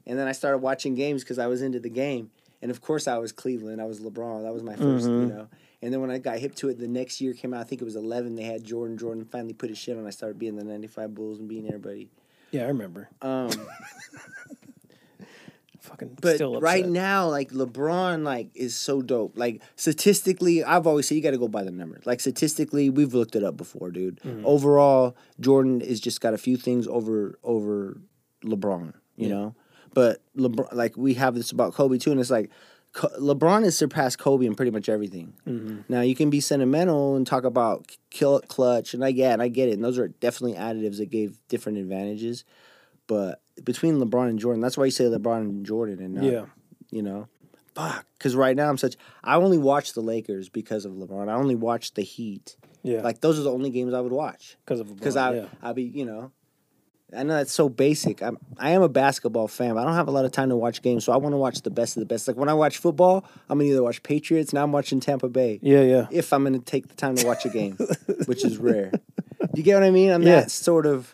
[0.05, 2.31] and then I started watching games because I was into the game.
[2.61, 3.81] And of course, I was Cleveland.
[3.81, 4.43] I was LeBron.
[4.43, 5.47] That was my 1st you know.
[5.81, 7.61] And then when I got hip to it, the next year came out.
[7.61, 8.35] I think it was 11.
[8.35, 8.97] They had Jordan.
[8.97, 10.05] Jordan finally put his shit on.
[10.05, 12.09] I started being the 95 Bulls and being everybody.
[12.51, 13.09] Yeah, I remember.
[13.21, 13.49] Um,
[15.81, 16.63] Fucking but still upset.
[16.63, 19.35] right now, like LeBron, like is so dope.
[19.35, 22.05] Like statistically, I've always said you got to go by the numbers.
[22.05, 24.19] Like statistically, we've looked it up before, dude.
[24.19, 24.45] Mm-hmm.
[24.45, 27.99] Overall, Jordan is just got a few things over over
[28.45, 28.93] LeBron.
[29.15, 29.55] You know,
[29.93, 32.51] but LeBron, like we have this about Kobe too, and it's like.
[32.93, 35.31] LeBron has surpassed Kobe in pretty much everything.
[35.47, 35.79] Mm-hmm.
[35.87, 39.47] Now you can be sentimental and talk about kill clutch, and I get, and I
[39.47, 42.43] get it, and those are definitely additives that gave different advantages.
[43.07, 46.45] But between LeBron and Jordan, that's why you say LeBron and Jordan, and not, Yeah.
[46.91, 47.27] you know,
[47.75, 48.05] fuck.
[48.17, 48.95] Because right now I'm such.
[49.23, 51.29] I only watch the Lakers because of LeBron.
[51.29, 52.55] I only watch the Heat.
[52.83, 53.01] Yeah.
[53.01, 55.45] Like those are the only games I would watch because of because I yeah.
[55.61, 56.31] I'll be you know.
[57.15, 58.23] I know that's so basic.
[58.23, 60.55] I'm I am a basketball fan, but I don't have a lot of time to
[60.55, 62.25] watch games, so I want to watch the best of the best.
[62.27, 64.53] Like when I watch football, I'm gonna either watch Patriots.
[64.53, 65.59] Now I'm watching Tampa Bay.
[65.61, 66.07] Yeah, yeah.
[66.09, 67.77] If I'm gonna take the time to watch a game,
[68.25, 68.91] which is rare.
[69.53, 70.09] You get what I mean?
[70.09, 70.41] I'm Yeah.
[70.41, 71.13] that sort of.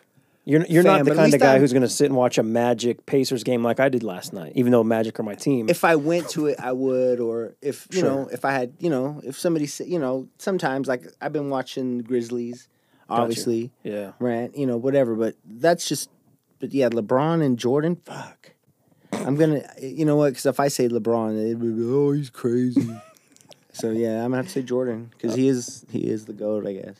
[0.49, 2.37] You're you're fan, not the kind of guy I'm- who's going to sit and watch
[2.37, 5.67] a Magic Pacers game like I did last night, even though Magic are my team.
[5.69, 7.19] If I went to it, I would.
[7.19, 8.09] Or if you Sure.
[8.09, 11.49] know, if I had, you know, if somebody said, you know, sometimes like I've been
[11.49, 12.69] watching Grizzlies,
[13.09, 13.71] obviously.
[13.83, 14.13] yeah.
[14.19, 15.15] rant, you know, whatever.
[15.15, 16.09] But that's just,
[16.59, 18.51] but yeah, LeBron and Jordan, fuck.
[19.11, 20.29] I'm gonna, you know what?
[20.29, 22.89] Because if I say LeBron, it would be, oh, he's crazy.
[23.73, 26.65] so yeah, I'm gonna have to say Jordan because he is he is the goat,
[26.65, 26.95] I guess.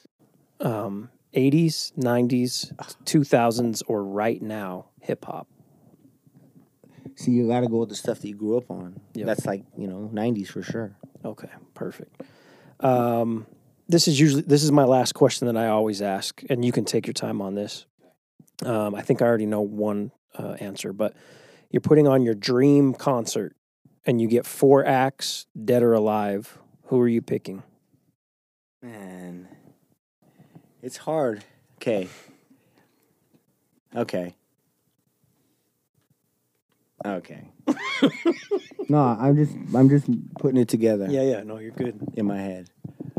[0.60, 2.74] Um, 80s, 90s,
[3.06, 5.48] 2000s, or right now hip hop.
[7.16, 9.00] See, you got to go with the stuff that you grew up on.
[9.16, 9.26] Yep.
[9.26, 10.96] That's like you know, '90s for sure.
[11.26, 12.22] Okay, perfect.
[12.80, 13.48] Um,
[13.88, 16.86] this is usually this is my last question that I always ask, and you can
[16.86, 17.86] take your time on this.
[18.64, 21.16] Um, I think I already know one uh, answer, but
[21.72, 23.56] you're putting on your dream concert,
[24.06, 26.60] and you get four acts, dead or alive.
[26.86, 27.64] Who are you picking?
[28.82, 29.48] Man,
[30.82, 31.44] it's hard.
[31.78, 32.08] Okay.
[33.96, 34.36] Okay.
[37.06, 37.44] Okay.
[38.90, 40.08] no, I'm just I'm just
[40.40, 41.08] putting it together.
[41.10, 42.00] Yeah, yeah, no, you're good.
[42.16, 42.70] in my head.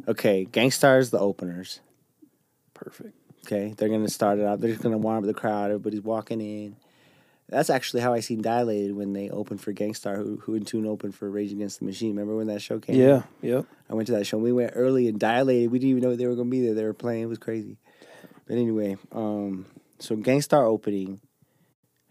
[0.06, 1.80] Okay, Gang Starr's, the openers.
[2.74, 3.14] Perfect.
[3.46, 4.61] Okay, they're gonna start it out.
[4.61, 5.66] They're just gonna warm up the crowd.
[5.70, 6.76] Everybody's walking in.
[7.49, 10.64] That's actually how I seen Dilated when they opened for Gang Starr, who who in
[10.64, 12.11] tune opened for Rage Against the Machine.
[12.11, 12.96] Remember when that show came?
[12.96, 13.22] Yeah.
[13.40, 13.64] Yep.
[13.88, 14.36] I went to that show.
[14.36, 15.70] We went early and Dilated.
[15.70, 16.74] We didn't even know they were gonna be there.
[16.74, 17.22] They were playing.
[17.22, 17.78] It was crazy.
[18.46, 19.64] But anyway, um,
[19.99, 21.20] so Gang Starr opening.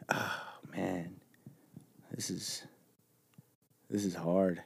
[0.10, 0.42] Oh
[0.76, 1.18] man,
[2.12, 2.64] this is
[3.92, 4.64] this is hard.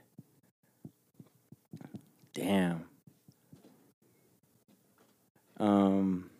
[2.33, 2.85] Damn.
[5.57, 6.30] Um,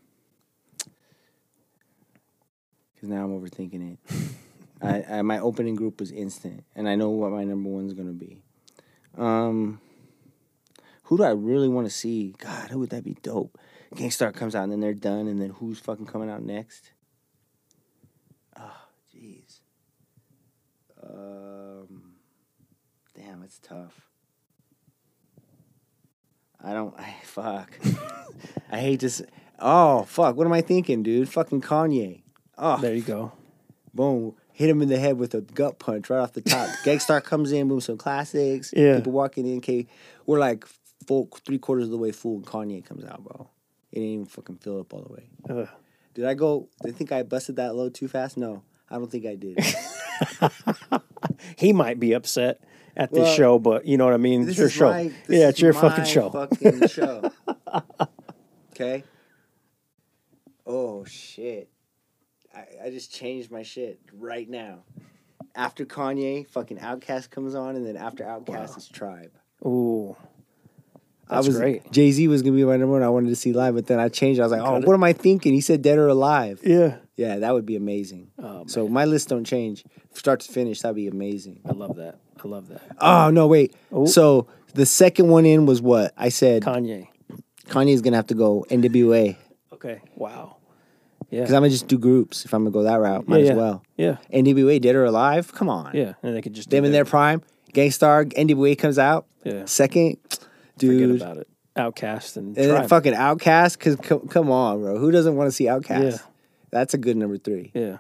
[3.01, 3.99] because now I'm overthinking it.
[4.81, 8.11] I, I my opening group was instant, and I know what my number one's gonna
[8.11, 8.43] be.
[9.17, 9.81] Um,
[11.03, 12.35] who do I really want to see?
[12.37, 13.57] God, who would that be dope?
[13.95, 16.91] Gang Starr comes out and then they're done, and then who's fucking coming out next?
[18.57, 19.59] Oh, jeez.
[21.03, 22.13] Um,
[23.15, 24.09] damn, it's tough.
[26.63, 26.93] I don't.
[26.99, 27.79] I fuck.
[28.71, 29.23] I hate this.
[29.57, 30.35] Oh fuck!
[30.35, 31.29] What am I thinking, dude?
[31.29, 32.21] Fucking Kanye.
[32.63, 33.31] Oh, There you go.
[33.93, 34.35] boom!
[34.53, 36.69] Hit him in the head with a gut punch right off the top.
[36.83, 38.71] Gang Starr comes in, moves some classics.
[38.75, 38.97] Yeah.
[38.97, 39.59] People walking in.
[39.61, 39.87] K.
[40.27, 40.65] We're like
[41.07, 43.49] full, three quarters of the way full, and Kanye comes out, bro.
[43.91, 45.29] It ain't even fucking fill up all the way.
[45.49, 45.67] Ugh.
[46.13, 46.69] Did I go?
[46.83, 48.37] Did I think I busted that load too fast?
[48.37, 49.57] No, I don't think I did.
[51.57, 52.61] He might be upset
[52.95, 54.41] at this Well, show, but you know what I mean.
[54.41, 54.89] This it's your show.
[54.91, 56.29] my- this yeah, it's your fucking show.
[56.29, 57.31] Fucking show.
[58.73, 59.03] Okay.
[60.65, 61.69] Oh shit!
[62.55, 64.79] I, I just changed my shit right now.
[65.55, 69.31] After Kanye, fucking OutKast comes on, and then after OutKast is Tribe.
[69.65, 70.15] Ooh,
[71.29, 71.91] I That's was great.
[71.91, 73.03] Jay Z was gonna be my number one.
[73.03, 74.39] I wanted to see live, but then I changed.
[74.39, 75.53] I was like, oh, what am I thinking?
[75.53, 76.59] He said Dead or Alive.
[76.63, 76.97] yeah.
[77.17, 78.31] Yeah, that would be amazing.
[78.39, 79.83] Oh, so my list don't change,
[80.13, 80.81] start to finish.
[80.81, 81.59] That'd be amazing.
[81.65, 82.17] I love that.
[82.43, 82.81] I love that.
[82.99, 83.75] Oh no, wait.
[83.91, 84.07] Oh.
[84.07, 86.63] So the second one in was what I said.
[86.63, 87.09] Kanye.
[87.67, 89.37] Kanye's gonna have to go NWA
[89.83, 90.01] Okay.
[90.15, 90.57] Wow.
[91.31, 91.41] Yeah.
[91.41, 93.27] because I'm gonna just do groups if I'm gonna go that route.
[93.27, 93.55] Might yeah, as yeah.
[93.55, 93.83] well.
[93.97, 94.17] Yeah.
[94.33, 95.51] NWA, Dead or Alive.
[95.53, 95.95] Come on.
[95.95, 96.13] Yeah.
[96.21, 97.41] And they could just Them in their prime.
[97.73, 98.25] Gang Starr.
[98.25, 99.25] NWA comes out.
[99.43, 99.65] Yeah.
[99.65, 100.17] Second,
[100.77, 101.09] Dude.
[101.09, 101.47] Forget about it.
[101.75, 103.79] OutKast and, And then fucking OutKast.
[103.79, 104.97] Cause come, come on, bro.
[104.97, 106.11] Who doesn't want to see OutKast?
[106.11, 106.17] Yeah.
[106.69, 107.71] That's a good number three.
[107.73, 107.97] Yeah.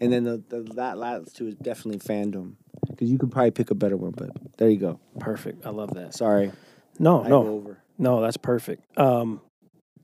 [0.00, 2.54] And then the, the that last two is definitely fandom.
[2.88, 5.00] Because you could probably pick a better one, but there you go.
[5.18, 5.64] Perfect.
[5.64, 6.14] I love that.
[6.14, 6.52] Sorry.
[6.98, 7.76] No, I no.
[7.96, 8.84] No, that's perfect.
[8.98, 9.40] Um,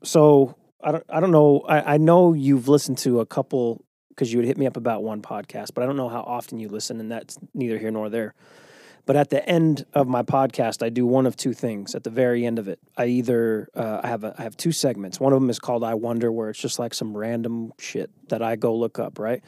[0.02, 1.60] so I don't, I don't know.
[1.60, 5.02] I, I know you've listened to a couple because you would hit me up about
[5.02, 8.10] one podcast, but I don't know how often you listen, and that's neither here nor
[8.10, 8.34] there.
[9.06, 11.94] But at the end of my podcast, I do one of two things.
[11.94, 14.72] At the very end of it, I either uh, I have a, I have two
[14.72, 15.18] segments.
[15.18, 18.42] One of them is called "I Wonder," where it's just like some random shit that
[18.42, 19.18] I go look up.
[19.18, 19.42] Right.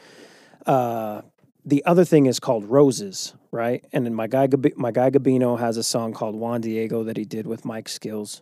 [0.65, 1.21] Uh,
[1.65, 3.85] the other thing is called Roses, right?
[3.93, 7.25] And then my guy my guy Gabino has a song called Juan Diego that he
[7.25, 8.41] did with Mike Skills,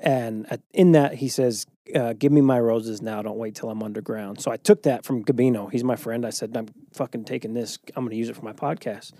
[0.00, 3.70] and at, in that he says, uh, "Give me my roses now, don't wait till
[3.70, 5.70] I'm underground." So I took that from Gabino.
[5.70, 6.24] He's my friend.
[6.26, 7.78] I said, "I'm fucking taking this.
[7.94, 9.12] I'm going to use it for my podcast."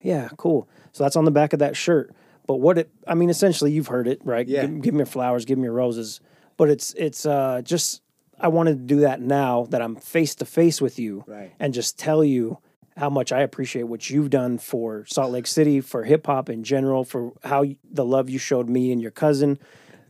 [0.00, 0.68] Yeah, cool.
[0.92, 2.14] So that's on the back of that shirt.
[2.46, 4.46] But what it, I mean, essentially, you've heard it, right?
[4.46, 4.62] Yeah.
[4.66, 6.20] Give, give me your flowers, give me your roses.
[6.56, 8.02] But it's it's uh, just
[8.40, 11.52] I wanted to do that now that I'm face to face with you, Right.
[11.60, 12.58] and just tell you
[12.96, 16.62] how much I appreciate what you've done for Salt Lake City, for hip hop in
[16.64, 19.58] general, for how y- the love you showed me and your cousin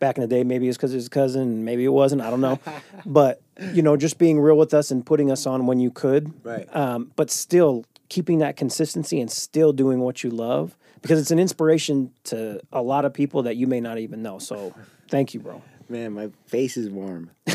[0.02, 0.42] back in the day.
[0.42, 2.22] Maybe it's because it's cousin, maybe it wasn't.
[2.22, 2.58] I don't know.
[3.06, 3.40] but
[3.72, 6.66] you know, just being real with us and putting us on when you could, Right.
[6.76, 11.38] um, but still keeping that consistency and still doing what you love because it's an
[11.38, 14.38] inspiration to a lot of people that you may not even know.
[14.40, 14.74] So
[15.08, 15.62] thank you, bro.
[15.88, 17.30] Man, my face is warm.
[17.46, 17.54] you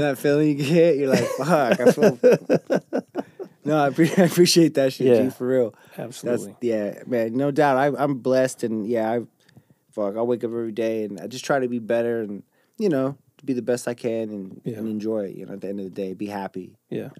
[0.00, 0.96] know that feeling you get?
[0.96, 1.78] You're like, fuck.
[1.80, 2.18] I feel.
[3.64, 5.24] no, I, pre- I appreciate that shit, Yeah.
[5.24, 5.74] G, for real.
[5.98, 6.46] Absolutely.
[6.52, 7.34] That's yeah, man.
[7.36, 7.76] No doubt.
[7.76, 9.20] I, I'm blessed, and yeah, I
[9.92, 10.16] fuck.
[10.16, 12.42] I wake up every day, and I just try to be better, and
[12.78, 14.78] you know, to be the best I can, and, Yeah.
[14.78, 15.36] and enjoy it.
[15.36, 16.76] You know, at the end of the day, be happy.
[16.90, 17.10] Yeah,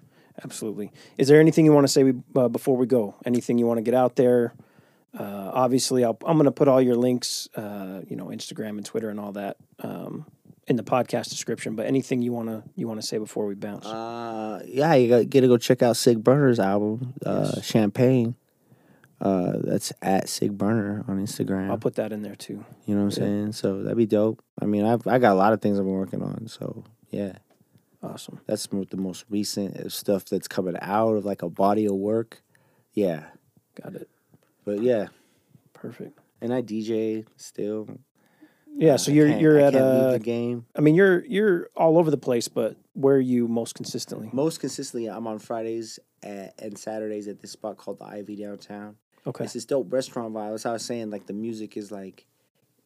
[0.43, 0.91] absolutely.
[1.17, 3.15] Is there anything you want to say we- uh, before we go?
[3.25, 4.53] Anything you want to get out there?
[5.17, 8.85] Uh, obviously, I'll, I'm going to put all your links, uh, you know, Instagram and
[8.85, 10.25] Twitter and all that, um,
[10.67, 11.75] in the podcast description.
[11.75, 13.85] But anything you want to you want to say before we bounce?
[13.85, 17.67] Uh, yeah, you got get to go check out Cig Burna's album, uh, Yes.
[17.67, 18.35] Champain.
[19.23, 21.69] Uh, that's at Cig Burna on Instagram.
[21.69, 22.65] I'll put that in there too.
[22.85, 23.27] You know what I'm Yeah.
[23.29, 23.51] saying?
[23.53, 24.43] So that'd be dope.
[24.61, 26.47] I mean, I've I got a lot of things I've been working on.
[26.47, 27.37] So yeah,
[28.03, 28.41] Awesome.
[28.47, 32.43] that's the most recent uh, stuff that's coming out of like a body of work.
[32.93, 33.23] Yeah,
[33.81, 34.09] Got it.
[34.65, 35.07] but yeah,
[35.71, 36.19] Perfect.
[36.41, 37.87] and I DJ still.
[38.75, 38.97] Yeah.
[38.97, 40.65] So you're you're at the game.
[40.75, 44.29] I mean, you're you're all over the place, but where are you most consistently?
[44.33, 48.97] Most consistently, I'm on Fridays at, and Saturdays at this spot called the Ivy downtown.
[49.25, 49.45] Okay.
[49.45, 50.51] It's this dope restaurant vibe.
[50.51, 51.09] That's how I was saying.
[51.09, 52.25] Like the music is like,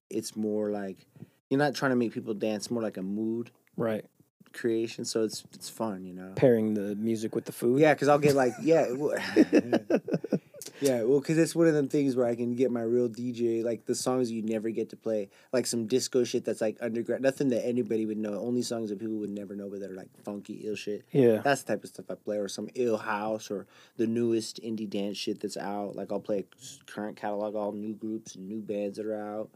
[0.09, 1.05] it's more like
[1.49, 2.69] you're not trying to make people dance.
[2.69, 3.51] More like a mood.
[3.75, 4.05] Right.
[4.53, 6.33] creation, so it's it's fun, you know.
[6.35, 7.79] Pairing the music with the food.
[7.79, 8.87] Yeah, because I'll get like yeah,
[10.81, 11.03] yeah.
[11.03, 13.85] Well, because it's one of them things where I can get my real DJ like
[13.85, 17.49] the songs you never get to play, like some disco shit that's like underground, nothing
[17.49, 20.09] that anybody would know, only songs that people would never know, but that are like
[20.23, 21.05] funky ill shit.
[21.11, 21.41] Yeah.
[21.43, 23.65] That's the type of stuff I play, or some ill house, or
[23.97, 25.95] the newest indie dance shit that's out.
[25.95, 26.45] Like I'll play
[26.85, 29.49] current catalog, all new groups and new bands that are out.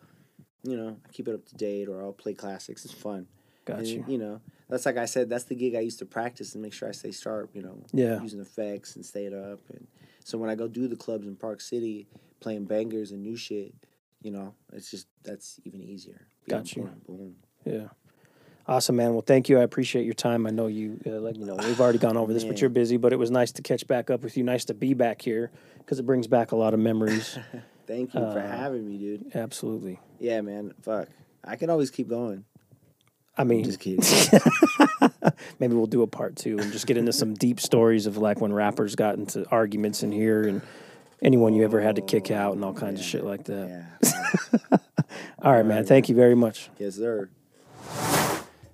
[0.64, 2.86] You know, I keep it up to date, or I'll play classics.
[2.86, 3.28] It's fun.
[3.66, 4.06] Got And, you.
[4.08, 5.30] You know, that's like I said.
[5.30, 7.52] That's the gig I used to practice and make sure I stay sharp.
[7.54, 8.22] You know, Yeah.
[8.22, 9.60] using effects and staying up.
[9.72, 9.88] And
[10.24, 12.08] so when I go do the clubs in Park City,
[12.40, 13.74] playing bangers and new shit,
[14.22, 16.28] you know, it's just that's even easier.
[16.50, 16.90] Got you.
[17.08, 17.36] Boom.
[17.66, 17.88] Yeah.
[18.68, 19.14] Awesome, man.
[19.14, 19.60] Well, thank you.
[19.60, 20.46] I appreciate your time.
[20.46, 22.98] I know you, uh, like you know, we've already gone over this, but you're busy.
[22.98, 24.44] But it was nice to catch back up with you.
[24.44, 27.38] Nice to be back here because it brings back a lot of memories.
[27.88, 29.36] Thank you for Uh, having me, dude.
[29.36, 30.00] Absolutely.
[30.20, 30.74] Yeah, man.
[30.84, 31.10] Fuck,
[31.44, 32.46] I can always keep going.
[33.38, 34.04] I mean, Just kidding.
[35.60, 38.42] maybe we'll do a part two and just get into some deep stories of like
[38.42, 40.62] when rappers got into arguments in here and
[41.22, 43.86] anyone you ever had to kick out and all kinds of shit like that.
[44.02, 44.78] yeah.
[45.42, 45.86] All right, man.
[45.86, 46.70] Thank you very much.
[46.78, 47.30] yes, sir.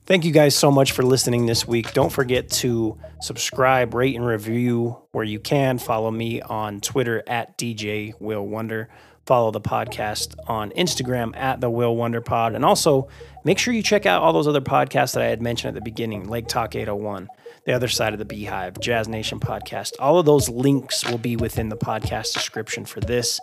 [0.06, 1.94] Thank you guys so much for listening this week.
[1.94, 5.80] Don't forget to subscribe, rate, and review where you can.
[5.80, 8.88] Follow me on Twitter at DJ Will Wonder.
[9.28, 12.56] Follow the podcast on Instagram at the Will Wonder Pod.
[12.56, 13.10] And also
[13.44, 15.84] make sure you check out all those other podcasts that I had mentioned at the
[15.84, 17.28] beginning Lake Talk 801,
[17.66, 19.92] The Other Side of the Beehive, Jazz Nation Podcast.
[20.00, 23.42] All of those links will be within the podcast description for this.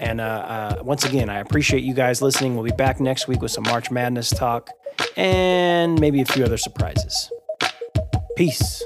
[0.00, 2.56] And uh, uh, once again, I appreciate you guys listening.
[2.56, 4.70] We'll be back next week with some March Madness talk
[5.16, 7.30] and maybe a few other surprises.
[8.36, 8.82] Peace.